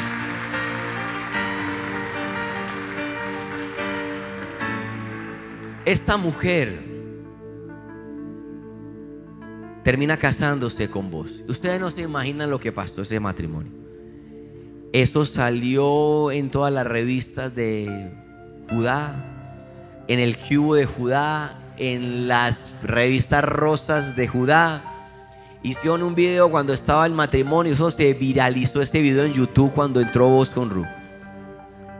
Esta 5.85 6.17
mujer 6.17 6.77
termina 9.83 10.17
casándose 10.17 10.89
con 10.89 11.09
vos. 11.09 11.43
Ustedes 11.47 11.79
no 11.79 11.89
se 11.89 12.01
imaginan 12.01 12.49
lo 12.49 12.59
que 12.59 12.73
pasó 12.73 13.03
ese 13.03 13.19
matrimonio. 13.21 13.84
Eso 14.95 15.25
salió 15.25 16.31
en 16.31 16.49
todas 16.49 16.71
las 16.71 16.87
revistas 16.87 17.53
de 17.53 18.13
Judá, 18.69 19.13
en 20.07 20.21
el 20.21 20.37
cubo 20.37 20.75
de 20.75 20.85
Judá, 20.85 21.59
en 21.75 22.29
las 22.29 22.75
revistas 22.81 23.43
rosas 23.43 24.15
de 24.15 24.29
Judá. 24.29 24.81
Hicieron 25.63 26.01
un 26.01 26.15
video 26.15 26.49
cuando 26.49 26.71
estaba 26.71 27.05
el 27.05 27.11
matrimonio, 27.11 27.73
eso 27.73 27.91
se 27.91 28.13
viralizó 28.13 28.81
ese 28.81 29.01
video 29.01 29.25
en 29.25 29.33
YouTube 29.33 29.73
cuando 29.73 29.99
entró 29.99 30.29
vos 30.29 30.51
con 30.51 30.69
Ru. 30.69 30.85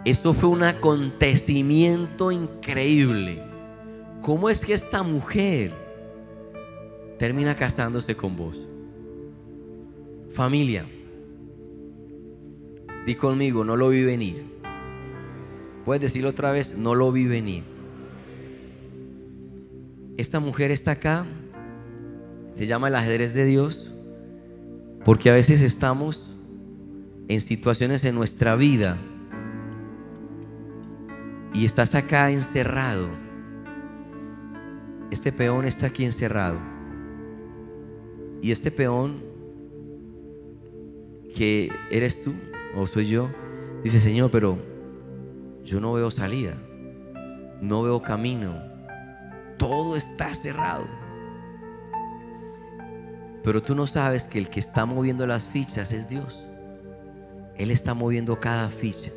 Esto 0.06 0.34
fue 0.34 0.52
un 0.52 0.64
acontecimiento 0.64 2.32
increíble. 2.32 3.44
¿Cómo 4.22 4.50
es 4.50 4.66
que 4.66 4.74
esta 4.74 5.04
mujer 5.04 5.74
termina 7.20 7.58
casándose 7.58 8.16
con 8.16 8.38
vos? 8.38 8.58
Familia, 10.32 10.86
Di 13.06 13.16
conmigo, 13.16 13.64
no 13.64 13.76
lo 13.76 13.90
vi 13.90 14.04
venir. 14.04 14.46
Puedes 15.86 16.02
decirlo 16.02 16.30
otra 16.30 16.52
vez, 16.52 16.78
no 16.78 16.96
lo 16.96 17.12
vi 17.12 17.26
venir. 17.28 17.64
Esta 20.18 20.40
mujer 20.40 20.72
está 20.72 20.92
acá, 20.92 21.26
se 22.58 22.66
llama 22.66 22.88
el 22.88 22.96
ajedrez 22.96 23.34
de 23.34 23.46
Dios, 23.46 23.94
porque 25.04 25.30
a 25.30 25.34
veces 25.34 25.62
estamos 25.62 26.36
en 27.28 27.42
situaciones 27.42 28.04
en 28.06 28.16
nuestra 28.16 28.56
vida 28.56 28.98
y 31.54 31.66
estás 31.66 31.96
acá 31.96 32.32
encerrado. 32.32 33.08
Este 35.12 35.32
peón 35.32 35.66
está 35.66 35.88
aquí 35.88 36.06
encerrado. 36.06 36.60
Y 38.42 38.52
este 38.52 38.72
peón 38.72 39.24
que 41.36 41.70
eres 41.92 42.24
tú, 42.24 42.34
o 42.76 42.86
soy 42.86 43.08
yo, 43.08 43.30
dice, 43.84 44.00
Señor, 44.00 44.30
pero 44.32 44.58
yo 45.64 45.80
no 45.80 45.94
veo 45.94 46.12
salida, 46.12 46.54
no 47.62 47.84
veo 47.84 48.02
camino, 48.02 48.62
todo 49.58 49.96
está 49.96 50.34
cerrado. 50.34 50.86
Pero 53.44 53.62
tú 53.62 53.76
no 53.76 53.88
sabes 53.88 54.26
que 54.26 54.40
el 54.40 54.50
que 54.50 54.60
está 54.60 54.86
moviendo 54.86 55.26
las 55.26 55.46
fichas 55.46 55.92
es 55.92 56.10
Dios. 56.10 56.48
Él 57.56 57.72
está 57.72 57.94
moviendo 57.94 58.40
cada 58.40 58.68
ficha 58.70 59.12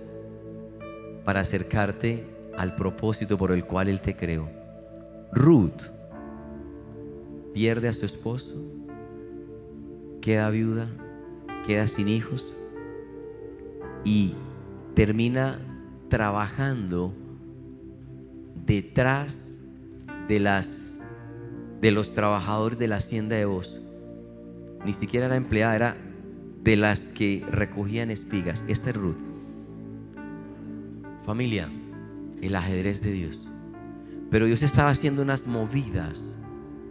para 1.24 1.40
acercarte 1.40 2.26
al 2.56 2.76
propósito 2.76 3.36
por 3.36 3.52
el 3.52 3.64
cual 3.64 3.88
Él 3.88 4.00
te 4.00 4.14
creó. 4.14 4.48
Ruth 5.32 5.82
pierde 7.54 7.88
a 7.88 7.92
su 7.92 8.06
esposo, 8.06 8.62
queda 10.20 10.50
viuda, 10.50 10.88
queda 11.66 11.86
sin 11.86 12.08
hijos 12.08 12.57
y 14.08 14.32
termina 14.94 15.60
trabajando 16.08 17.12
detrás 18.64 19.60
de 20.28 21.90
los 21.92 22.14
trabajadores 22.14 22.78
de 22.78 22.88
la 22.88 22.96
hacienda 22.96 23.36
de 23.36 23.44
vos. 23.44 23.82
Ni 24.86 24.94
siquiera 24.94 25.26
era 25.26 25.36
empleada, 25.36 25.76
era 25.76 25.96
de 26.62 26.76
las 26.78 27.12
que 27.12 27.44
recogían 27.50 28.10
espigas. 28.10 28.64
Esta 28.66 28.88
es 28.90 28.96
Ruth. 28.96 29.18
Familia, 31.26 31.68
el 32.40 32.56
ajedrez 32.56 33.02
de 33.02 33.12
Dios. 33.12 33.46
Pero 34.30 34.46
Dios 34.46 34.62
estaba 34.62 34.88
haciendo 34.88 35.20
unas 35.20 35.46
movidas 35.46 36.38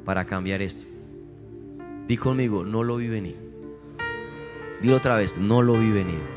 para 0.06 0.26
cambiar 0.26 0.62
esto. 0.62 0.86
Di 2.08 2.16
conmigo, 2.16 2.64
no 2.64 2.84
lo 2.84 2.98
vi 2.98 3.08
venir. 3.08 3.38
Dilo 4.84 4.98
otra 4.98 5.16
vez, 5.16 5.40
no 5.40 5.64
lo 5.64 5.80
vi 5.80 5.90
venir. 5.90 6.37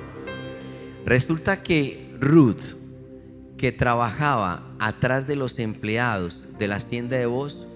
Resulta 1.06 1.62
que 1.62 2.14
Ruth, 2.20 2.76
que 3.56 3.72
trabajaba 3.72 4.62
atrás 4.78 5.26
de 5.26 5.36
los 5.36 5.58
empleados 5.58 6.44
de 6.58 6.68
la 6.68 6.76
hacienda 6.76 7.16
de 7.16 7.26
vos, 7.26 7.66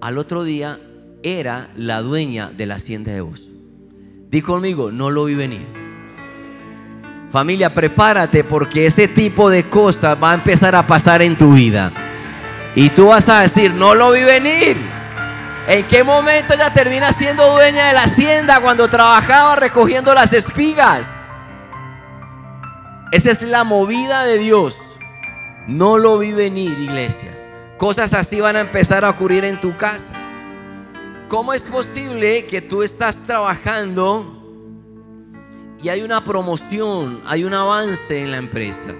al 0.00 0.18
otro 0.18 0.44
día 0.44 0.78
era 1.22 1.68
la 1.76 2.00
dueña 2.00 2.50
de 2.50 2.66
la 2.66 2.76
hacienda 2.76 3.12
de 3.12 3.20
vos. 3.20 3.48
Di 4.30 4.42
conmigo, 4.42 4.92
no 4.92 5.10
lo 5.10 5.24
vi 5.24 5.34
venir. 5.34 5.66
Familia, 7.30 7.74
prepárate 7.74 8.44
porque 8.44 8.86
ese 8.86 9.08
tipo 9.08 9.50
de 9.50 9.64
cosas 9.64 10.16
va 10.22 10.30
a 10.30 10.34
empezar 10.34 10.74
a 10.74 10.86
pasar 10.86 11.20
en 11.20 11.36
tu 11.36 11.52
vida. 11.52 11.92
Y 12.74 12.90
tú 12.90 13.06
vas 13.06 13.28
a 13.28 13.40
decir, 13.40 13.74
no 13.74 13.94
lo 13.94 14.12
vi 14.12 14.22
venir. 14.22 14.76
¿En 15.66 15.84
qué 15.86 16.04
momento 16.04 16.54
ella 16.54 16.72
termina 16.72 17.12
siendo 17.12 17.52
dueña 17.52 17.88
de 17.88 17.92
la 17.92 18.04
hacienda 18.04 18.60
cuando 18.60 18.88
trabajaba 18.88 19.56
recogiendo 19.56 20.14
las 20.14 20.32
espigas? 20.32 21.17
Esa 23.10 23.30
es 23.30 23.42
la 23.42 23.64
movida 23.64 24.24
de 24.24 24.36
Dios. 24.38 24.98
No 25.66 25.96
lo 25.96 26.18
vi 26.18 26.32
venir, 26.32 26.78
iglesia. 26.78 27.34
Cosas 27.78 28.12
así 28.12 28.40
van 28.40 28.56
a 28.56 28.60
empezar 28.60 29.04
a 29.04 29.10
ocurrir 29.10 29.44
en 29.44 29.60
tu 29.60 29.76
casa. 29.76 30.12
¿Cómo 31.28 31.54
es 31.54 31.62
posible 31.62 32.44
que 32.46 32.60
tú 32.60 32.82
estás 32.82 33.24
trabajando 33.24 34.34
y 35.82 35.88
hay 35.88 36.02
una 36.02 36.22
promoción, 36.24 37.22
hay 37.24 37.44
un 37.44 37.54
avance 37.54 38.22
en 38.22 38.30
la 38.30 38.38
empresa 38.38 38.90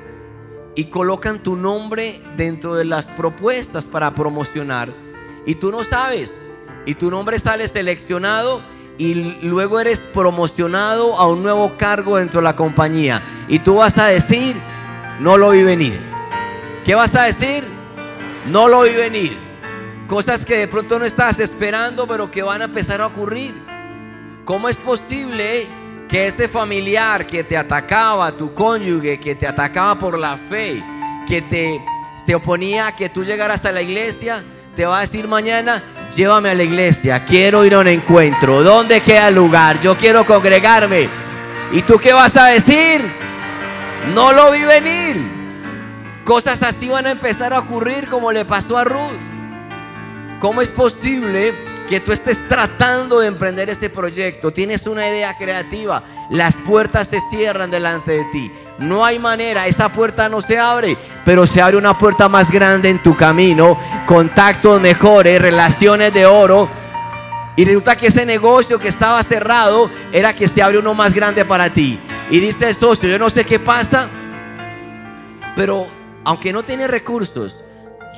y 0.74 0.84
colocan 0.84 1.42
tu 1.42 1.56
nombre 1.56 2.20
dentro 2.36 2.74
de 2.76 2.84
las 2.84 3.08
propuestas 3.08 3.86
para 3.86 4.14
promocionar 4.14 4.88
y 5.44 5.54
tú 5.56 5.70
no 5.72 5.82
sabes 5.84 6.40
y 6.86 6.94
tu 6.94 7.10
nombre 7.10 7.38
sale 7.38 7.66
seleccionado 7.66 8.60
y 8.98 9.14
luego 9.42 9.78
eres 9.78 10.00
promocionado 10.00 11.16
a 11.16 11.28
un 11.28 11.42
nuevo 11.42 11.76
cargo 11.76 12.18
dentro 12.18 12.40
de 12.40 12.44
la 12.44 12.56
compañía 12.56 13.22
y 13.46 13.60
tú 13.60 13.76
vas 13.76 13.96
a 13.98 14.06
decir, 14.06 14.56
no 15.20 15.38
lo 15.38 15.50
vi 15.50 15.62
venir. 15.62 15.98
¿Qué 16.84 16.94
vas 16.94 17.14
a 17.14 17.22
decir? 17.22 17.64
No 18.46 18.68
lo 18.68 18.82
vi 18.82 18.94
venir. 18.94 19.38
Cosas 20.08 20.44
que 20.44 20.56
de 20.56 20.68
pronto 20.68 20.98
no 20.98 21.04
estabas 21.04 21.38
esperando, 21.38 22.06
pero 22.06 22.30
que 22.30 22.42
van 22.42 22.62
a 22.62 22.64
empezar 22.64 23.00
a 23.00 23.06
ocurrir. 23.06 23.54
¿Cómo 24.44 24.68
es 24.68 24.78
posible 24.78 25.66
que 26.08 26.26
este 26.26 26.48
familiar 26.48 27.26
que 27.26 27.44
te 27.44 27.56
atacaba, 27.56 28.32
tu 28.32 28.52
cónyuge, 28.54 29.20
que 29.20 29.34
te 29.34 29.46
atacaba 29.46 29.98
por 29.98 30.18
la 30.18 30.36
fe, 30.36 30.82
que 31.26 31.42
te 31.42 31.78
se 32.24 32.34
oponía 32.34 32.88
a 32.88 32.96
que 32.96 33.08
tú 33.08 33.24
llegaras 33.24 33.64
a 33.64 33.72
la 33.72 33.80
iglesia, 33.80 34.42
te 34.78 34.86
va 34.86 34.98
a 34.98 35.00
decir 35.00 35.26
mañana, 35.26 35.82
llévame 36.14 36.50
a 36.50 36.54
la 36.54 36.62
iglesia, 36.62 37.24
quiero 37.24 37.64
ir 37.64 37.74
a 37.74 37.80
un 37.80 37.88
encuentro, 37.88 38.62
¿dónde 38.62 39.00
queda 39.00 39.26
el 39.26 39.34
lugar? 39.34 39.80
Yo 39.80 39.98
quiero 39.98 40.24
congregarme. 40.24 41.08
¿Y 41.72 41.82
tú 41.82 41.98
qué 41.98 42.12
vas 42.12 42.36
a 42.36 42.46
decir? 42.46 43.00
No 44.14 44.32
lo 44.32 44.52
vi 44.52 44.60
venir. 44.60 45.16
Cosas 46.22 46.62
así 46.62 46.88
van 46.88 47.08
a 47.08 47.10
empezar 47.10 47.52
a 47.52 47.58
ocurrir 47.58 48.06
como 48.06 48.30
le 48.30 48.44
pasó 48.44 48.78
a 48.78 48.84
Ruth. 48.84 49.18
¿Cómo 50.38 50.62
es 50.62 50.70
posible 50.70 51.56
que 51.88 51.98
tú 51.98 52.12
estés 52.12 52.48
tratando 52.48 53.18
de 53.18 53.26
emprender 53.26 53.68
este 53.68 53.90
proyecto? 53.90 54.52
Tienes 54.52 54.86
una 54.86 55.08
idea 55.08 55.36
creativa, 55.36 56.04
las 56.30 56.56
puertas 56.56 57.08
se 57.08 57.18
cierran 57.18 57.72
delante 57.72 58.12
de 58.12 58.24
ti. 58.30 58.52
No 58.78 59.04
hay 59.04 59.18
manera, 59.18 59.66
esa 59.66 59.88
puerta 59.88 60.28
no 60.28 60.40
se 60.40 60.58
abre, 60.58 60.96
pero 61.24 61.46
se 61.46 61.60
abre 61.60 61.76
una 61.76 61.98
puerta 61.98 62.28
más 62.28 62.52
grande 62.52 62.88
en 62.88 63.02
tu 63.02 63.16
camino, 63.16 63.76
contactos 64.06 64.80
mejores, 64.80 65.42
relaciones 65.42 66.14
de 66.14 66.26
oro. 66.26 66.68
Y 67.56 67.64
resulta 67.64 67.96
que 67.96 68.06
ese 68.06 68.24
negocio 68.24 68.78
que 68.78 68.86
estaba 68.86 69.20
cerrado 69.24 69.90
era 70.12 70.32
que 70.32 70.46
se 70.46 70.62
abre 70.62 70.78
uno 70.78 70.94
más 70.94 71.12
grande 71.12 71.44
para 71.44 71.70
ti. 71.70 71.98
Y 72.30 72.38
dice 72.38 72.68
el 72.68 72.74
socio, 72.74 73.08
yo 73.08 73.18
no 73.18 73.28
sé 73.28 73.44
qué 73.44 73.58
pasa, 73.58 74.08
pero 75.56 75.88
aunque 76.24 76.52
no 76.52 76.62
tiene 76.62 76.86
recursos, 76.86 77.64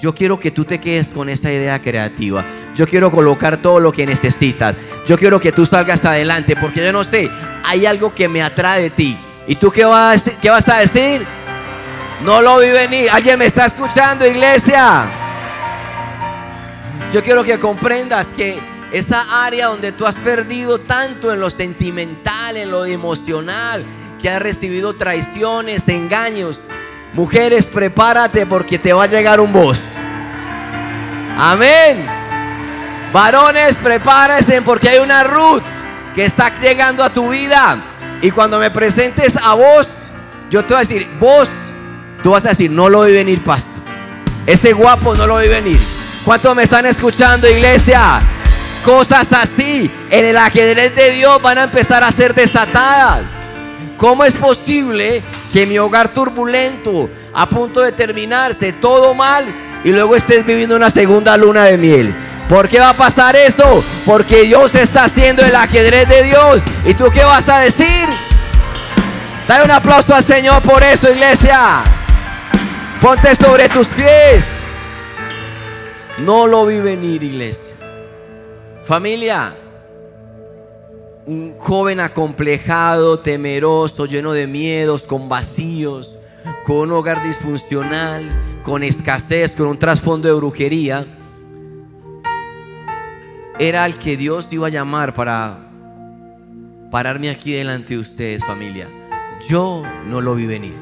yo 0.03 0.14
quiero 0.14 0.38
que 0.38 0.51
tú 0.51 0.66
te 0.66 0.79
quedes 0.79 1.09
con 1.09 1.31
esta 1.31 1.51
idea 1.51 1.81
creativa. 1.81 2.44
Yo 2.75 2.87
quiero 2.87 3.11
colocar 3.11 3.57
todo 3.62 3.81
lo 3.81 3.92
que 3.92 4.05
necesitas. 4.05 4.77
Yo 5.07 5.16
quiero 5.16 5.40
que 5.40 5.53
tú 5.53 5.64
salgas 5.64 6.05
adelante 6.05 6.55
porque 6.55 6.85
yo 6.85 6.92
no 6.92 7.03
sé, 7.03 7.31
hay 7.64 7.87
algo 7.87 8.14
que 8.14 8.29
me 8.29 8.42
atrae 8.42 8.83
de 8.83 8.90
ti. 8.90 9.18
¿Y 9.51 9.57
tú 9.57 9.73
qué 9.73 9.85
vas, 9.85 10.31
qué 10.41 10.49
vas 10.49 10.69
a 10.69 10.77
decir? 10.77 11.27
No 12.23 12.41
lo 12.41 12.61
vi 12.61 12.71
venir. 12.71 13.11
¿Alguien 13.11 13.37
me 13.37 13.47
está 13.47 13.67
escuchando, 13.67 14.25
iglesia? 14.25 15.11
Yo 17.13 17.21
quiero 17.21 17.43
que 17.43 17.59
comprendas 17.59 18.29
que 18.29 18.61
esa 18.93 19.45
área 19.45 19.67
donde 19.67 19.91
tú 19.91 20.07
has 20.07 20.15
perdido 20.15 20.79
tanto 20.79 21.33
en 21.33 21.41
lo 21.41 21.51
sentimental, 21.51 22.57
en 22.59 22.71
lo 22.71 22.87
emocional, 22.87 23.85
que 24.23 24.31
has 24.31 24.41
recibido 24.41 24.95
traiciones, 24.95 25.89
engaños. 25.89 26.61
Mujeres, 27.13 27.67
prepárate 27.67 28.47
porque 28.47 28.79
te 28.79 28.93
va 28.93 29.03
a 29.03 29.09
llegar 29.09 29.41
un 29.41 29.53
voz. 29.53 29.95
Amén. 31.37 32.07
Varones, 33.13 33.79
prepárense 33.79 34.63
porque 34.63 34.91
hay 34.91 35.01
una 35.01 35.25
Ruth 35.25 35.65
que 36.15 36.25
está 36.25 36.57
llegando 36.61 37.03
a 37.03 37.11
tu 37.11 37.31
vida. 37.31 37.89
Y 38.22 38.30
cuando 38.30 38.59
me 38.59 38.70
presentes 38.70 39.37
a 39.37 39.54
vos, 39.54 39.88
yo 40.50 40.62
te 40.62 40.74
voy 40.74 40.76
a 40.76 40.80
decir, 40.80 41.09
vos, 41.18 41.48
tú 42.22 42.33
vas 42.33 42.44
a 42.44 42.50
decir, 42.50 42.70
no 42.70 42.88
lo 42.88 43.02
vi 43.02 43.12
venir, 43.12 43.42
pastor. 43.42 43.80
Ese 44.46 44.72
guapo 44.72 45.14
no 45.14 45.26
lo 45.26 45.38
vi 45.38 45.48
venir. 45.48 45.78
¿Cuántos 46.24 46.54
me 46.54 46.64
están 46.64 46.85
escuchando, 46.85 47.48
iglesia? 47.48 48.20
Cosas 48.85 49.33
así 49.33 49.90
en 50.11 50.24
el 50.24 50.37
ajedrez 50.37 50.94
de 50.94 51.12
Dios 51.12 51.40
van 51.40 51.59
a 51.59 51.64
empezar 51.64 52.02
a 52.02 52.11
ser 52.11 52.35
desatadas. 52.35 53.22
¿Cómo 53.96 54.24
es 54.24 54.37
posible 54.37 55.22
que 55.52 55.66
mi 55.66 55.78
hogar 55.78 56.09
turbulento, 56.09 57.11
a 57.35 57.46
punto 57.46 57.80
de 57.80 57.92
terminarse, 57.92 58.72
todo 58.72 59.14
mal, 59.14 59.46
y 59.85 59.90
luego 59.90 60.16
estés 60.16 60.44
viviendo 60.44 60.76
una 60.76 60.90
segunda 60.90 61.37
luna 61.37 61.64
de 61.64 61.78
miel? 61.78 62.14
¿Por 62.51 62.69
qué 62.69 62.81
va 62.81 62.89
a 62.89 62.97
pasar 62.97 63.37
eso? 63.37 63.85
Porque 64.05 64.43
Dios 64.43 64.75
está 64.75 65.05
haciendo 65.05 65.45
el 65.45 65.55
ajedrez 65.55 66.09
de 66.09 66.25
Dios. 66.25 66.61
¿Y 66.85 66.95
tú 66.95 67.05
qué 67.15 67.23
vas 67.23 67.49
a 67.49 67.61
decir? 67.61 68.09
Dale 69.47 69.67
un 69.67 69.71
aplauso 69.71 70.17
al 70.17 70.25
Señor 70.25 70.61
por 70.61 70.83
eso, 70.83 71.13
iglesia. 71.13 71.85
Ponte 73.01 73.37
sobre 73.37 73.69
tus 73.69 73.87
pies. 73.87 74.63
No 76.19 76.49
lo 76.49 76.67
vi 76.67 76.79
venir, 76.81 77.23
iglesia. 77.23 77.73
Familia, 78.85 79.55
un 81.27 81.57
joven 81.57 82.01
acomplejado, 82.01 83.21
temeroso, 83.21 84.07
lleno 84.07 84.33
de 84.33 84.49
miedos, 84.49 85.05
con 85.05 85.29
vacíos, 85.29 86.17
con 86.67 86.79
un 86.79 86.93
hogar 86.95 87.23
disfuncional, 87.23 88.29
con 88.65 88.83
escasez, 88.83 89.55
con 89.55 89.69
un 89.69 89.79
trasfondo 89.79 90.27
de 90.29 90.35
brujería, 90.35 91.07
era 93.61 93.85
el 93.85 93.96
que 93.96 94.16
Dios 94.16 94.49
iba 94.53 94.68
a 94.68 94.70
llamar 94.70 95.14
para 95.14 95.59
pararme 96.90 97.29
aquí 97.29 97.53
delante 97.53 97.92
de 97.92 98.01
ustedes, 98.01 98.42
familia. 98.42 98.88
Yo 99.51 99.83
no 100.07 100.23
lo 100.23 100.35
vi 100.35 100.46
venir. 100.46 100.75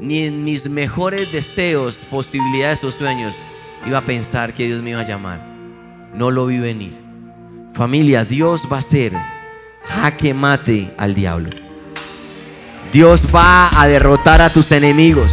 Ni 0.00 0.22
en 0.24 0.42
mis 0.42 0.70
mejores 0.70 1.32
deseos, 1.32 1.96
posibilidades 1.96 2.82
o 2.82 2.90
sueños 2.90 3.34
iba 3.86 3.98
a 3.98 4.00
pensar 4.00 4.54
que 4.54 4.64
Dios 4.64 4.82
me 4.82 4.90
iba 4.90 5.00
a 5.00 5.06
llamar. 5.06 5.46
No 6.14 6.30
lo 6.30 6.46
vi 6.46 6.58
venir. 6.58 6.98
Familia, 7.74 8.24
Dios 8.24 8.62
va 8.72 8.76
a 8.76 8.78
hacer 8.78 9.12
jaque 9.84 10.32
mate 10.32 10.94
al 10.96 11.14
diablo. 11.14 11.50
Dios 12.90 13.26
va 13.34 13.68
a 13.78 13.86
derrotar 13.86 14.40
a 14.40 14.50
tus 14.50 14.72
enemigos. 14.72 15.30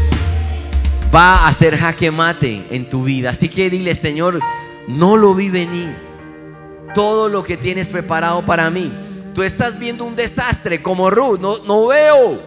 Va 1.15 1.37
a 1.37 1.47
hacer 1.47 1.77
jaque 1.77 2.11
mate 2.11 2.65
en 2.69 2.89
tu 2.89 3.05
vida. 3.05 3.29
Así 3.29 3.47
que 3.47 3.69
dile, 3.69 3.95
Señor, 3.95 4.41
no 4.89 5.15
lo 5.15 5.33
vi 5.33 5.49
venir. 5.49 6.06
Todo 6.93 7.29
lo 7.29 7.43
que 7.43 7.57
tienes 7.57 7.89
preparado 7.89 8.41
para 8.41 8.69
mí. 8.69 8.91
Tú 9.33 9.43
estás 9.43 9.77
viendo 9.79 10.05
un 10.05 10.15
desastre 10.15 10.81
como 10.81 11.09
Ruth. 11.09 11.39
No, 11.39 11.57
no 11.59 11.87
veo. 11.87 12.39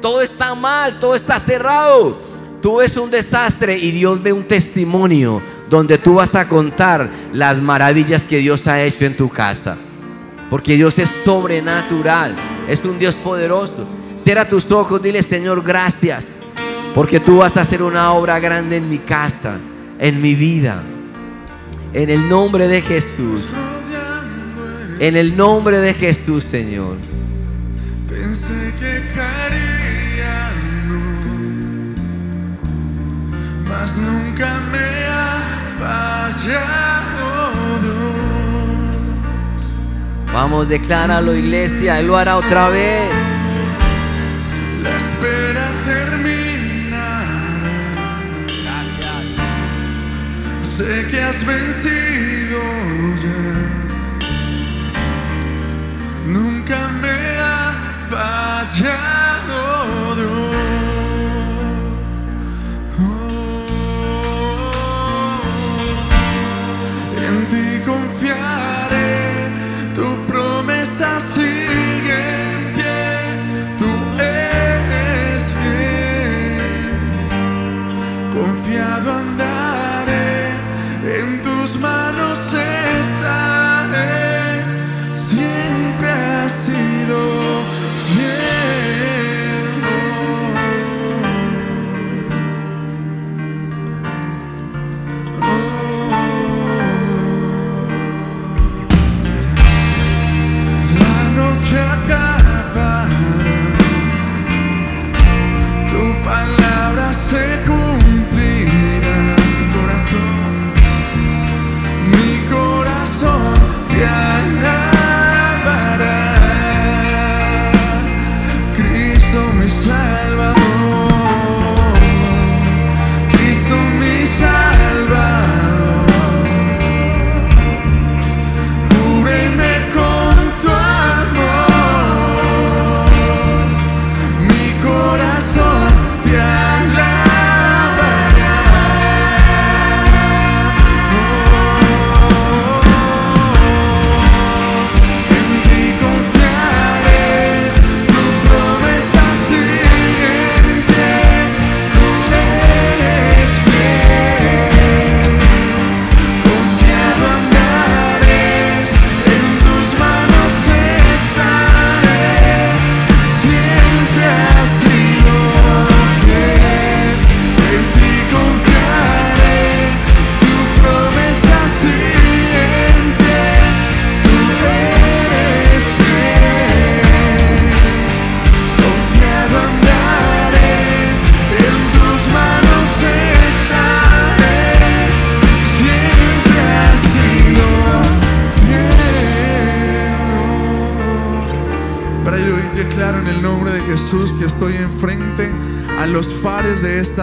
Todo 0.00 0.22
está 0.22 0.54
mal, 0.54 1.00
todo 1.00 1.14
está 1.14 1.38
cerrado. 1.38 2.18
Tú 2.62 2.76
ves 2.76 2.96
un 2.96 3.10
desastre 3.10 3.76
y 3.78 3.92
Dios 3.92 4.22
ve 4.22 4.32
un 4.32 4.44
testimonio 4.44 5.40
donde 5.68 5.98
tú 5.98 6.14
vas 6.14 6.34
a 6.34 6.48
contar 6.48 7.08
las 7.32 7.60
maravillas 7.60 8.24
que 8.24 8.38
Dios 8.38 8.66
ha 8.66 8.82
hecho 8.82 9.04
en 9.04 9.16
tu 9.16 9.28
casa. 9.28 9.76
Porque 10.50 10.74
Dios 10.74 10.98
es 10.98 11.12
sobrenatural, 11.24 12.34
es 12.68 12.84
un 12.84 12.98
Dios 12.98 13.16
poderoso. 13.16 13.86
Cierra 14.16 14.48
tus 14.48 14.70
ojos, 14.72 15.02
dile 15.02 15.22
Señor, 15.22 15.62
gracias. 15.62 16.28
Porque 16.94 17.20
tú 17.20 17.38
vas 17.38 17.56
a 17.56 17.60
hacer 17.60 17.82
una 17.82 18.12
obra 18.12 18.40
grande 18.40 18.76
en 18.76 18.88
mi 18.88 18.98
casa, 18.98 19.58
en 19.98 20.20
mi 20.20 20.34
vida. 20.34 20.82
En 21.92 22.10
el 22.10 22.28
nombre 22.28 22.66
de 22.66 22.82
Jesús. 22.82 23.42
En 25.00 25.16
el 25.16 25.36
nombre 25.36 25.78
de 25.78 25.94
Jesús, 25.94 26.42
Señor. 26.42 26.96
Pensé 28.08 28.74
que 28.80 29.02
caería, 29.14 30.50
no, 30.88 31.00
mas 33.68 33.98
nunca 33.98 34.60
me 34.72 35.06
has 35.06 35.44
fallado, 35.78 37.52
Dios. 37.80 38.18
Vamos, 40.32 40.68
decláralo, 40.68 41.32
iglesia. 41.36 42.00
Él 42.00 42.08
lo 42.08 42.16
hará 42.16 42.36
otra 42.36 42.68
vez. 42.68 43.08
La 44.82 44.96
espera 44.96 45.68
termina. 45.84 47.24
Gracias. 48.64 49.26
Sé 50.76 51.06
que 51.08 51.20
has 51.22 51.46
vencido 51.46 52.58
ya. 53.22 53.67
Fallado, 58.10 59.60
Dios. 60.16 60.30
Oh, 63.00 63.60
en 67.28 67.36
ti 67.50 67.66
confiaré, 67.84 69.12
tu 69.94 70.06
promesa 70.26 71.08
sigue 71.20 72.20
en 72.52 72.62
pie, 72.74 73.02
tú 73.78 73.90
eres 74.18 75.42
fiel. 75.58 76.92
Confiado 78.32 79.08
andaré, 79.12 80.30
en 81.20 81.28
tus 81.42 81.70
manos 81.80 82.07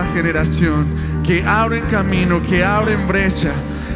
generación, 0.03 0.87
que 1.23 1.43
abren 1.45 1.85
camino, 1.85 2.41
que 2.41 2.63
abren 2.63 3.07
brecha. 3.07 3.51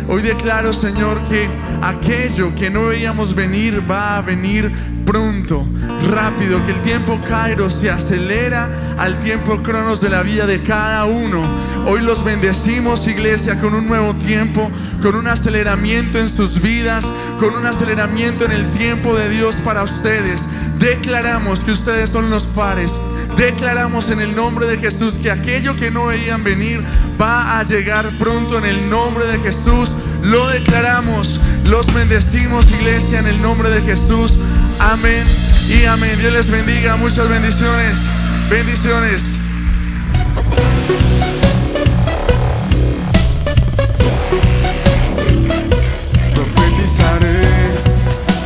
Hoy 0.08 0.22
declaro, 0.22 0.72
Señor, 0.72 1.20
que 1.28 1.50
aquello 1.82 2.56
que 2.56 2.70
no 2.70 2.86
veíamos 2.86 3.36
venir 3.36 3.84
va 3.90 4.18
a 4.18 4.22
venir 4.22 4.72
pronto, 5.06 5.66
rápido, 6.12 6.64
que 6.68 6.72
el 6.72 6.82
tiempo 6.84 7.20
Kairos 7.28 7.74
se 7.74 7.90
acelera 7.90 8.70
al 9.00 9.20
tiempo 9.20 9.62
Cronos 9.64 10.02
de 10.02 10.10
la 10.10 10.22
vida 10.22 10.46
de 10.46 10.62
cada 10.62 11.06
uno. 11.06 11.44
Hoy 11.88 12.02
los 12.02 12.24
bendecimos, 12.24 13.08
iglesia, 13.08 13.60
con 13.60 13.74
un 13.74 13.88
nuevo 13.88 14.14
tiempo, 14.16 14.70
con 15.02 15.16
un 15.16 15.28
aceleramiento 15.28 16.20
en 16.20 16.30
sus 16.30 16.62
vidas, 16.62 17.08
con 17.40 17.56
un 17.56 17.66
aceleramiento 17.66 18.46
en 18.46 18.52
el 18.52 18.70
tiempo 18.70 19.16
de 19.16 19.30
Dios 19.30 19.56
para 19.58 19.82
ustedes. 19.82 20.44
Declaramos 20.78 21.62
que 21.62 21.72
ustedes 21.72 22.12
son 22.12 22.30
los 22.30 22.46
fares. 22.46 22.92
Declaramos 23.39 24.10
en 24.10 24.19
el 24.19 24.36
nombre 24.36 24.65
de 24.65 24.78
Jesús 24.78 25.13
que 25.13 25.32
aquello 25.32 25.73
que 25.78 25.91
no 25.91 26.08
veían 26.08 26.43
venir 26.43 26.84
va 27.19 27.58
a 27.58 27.63
llegar 27.63 28.06
pronto 28.19 28.58
en 28.58 28.65
el 28.65 28.89
nombre 28.89 29.25
de 29.28 29.39
Jesús. 29.39 29.93
Lo 30.23 30.45
declaramos, 30.49 31.39
los 31.63 31.91
bendecimos 31.93 32.69
iglesia 32.69 33.19
en 33.19 33.28
el 33.28 33.41
nombre 33.41 33.69
de 33.69 33.82
Jesús. 33.82 34.34
Amén 34.78 35.25
y 35.69 35.86
amén. 35.86 36.19
Dios 36.19 36.34
les 36.34 36.52
bendiga. 36.52 36.97
Muchas 36.97 37.30
bendiciones. 37.30 37.99
Bendiciones. 38.49 39.23
Profetizaré 46.36 47.41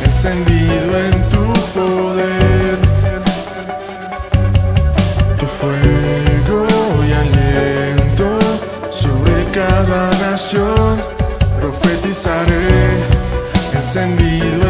encendido 0.04 0.98
en 0.98 1.28
tu 1.30 1.33
encendido 13.96 14.60
en 14.60 14.63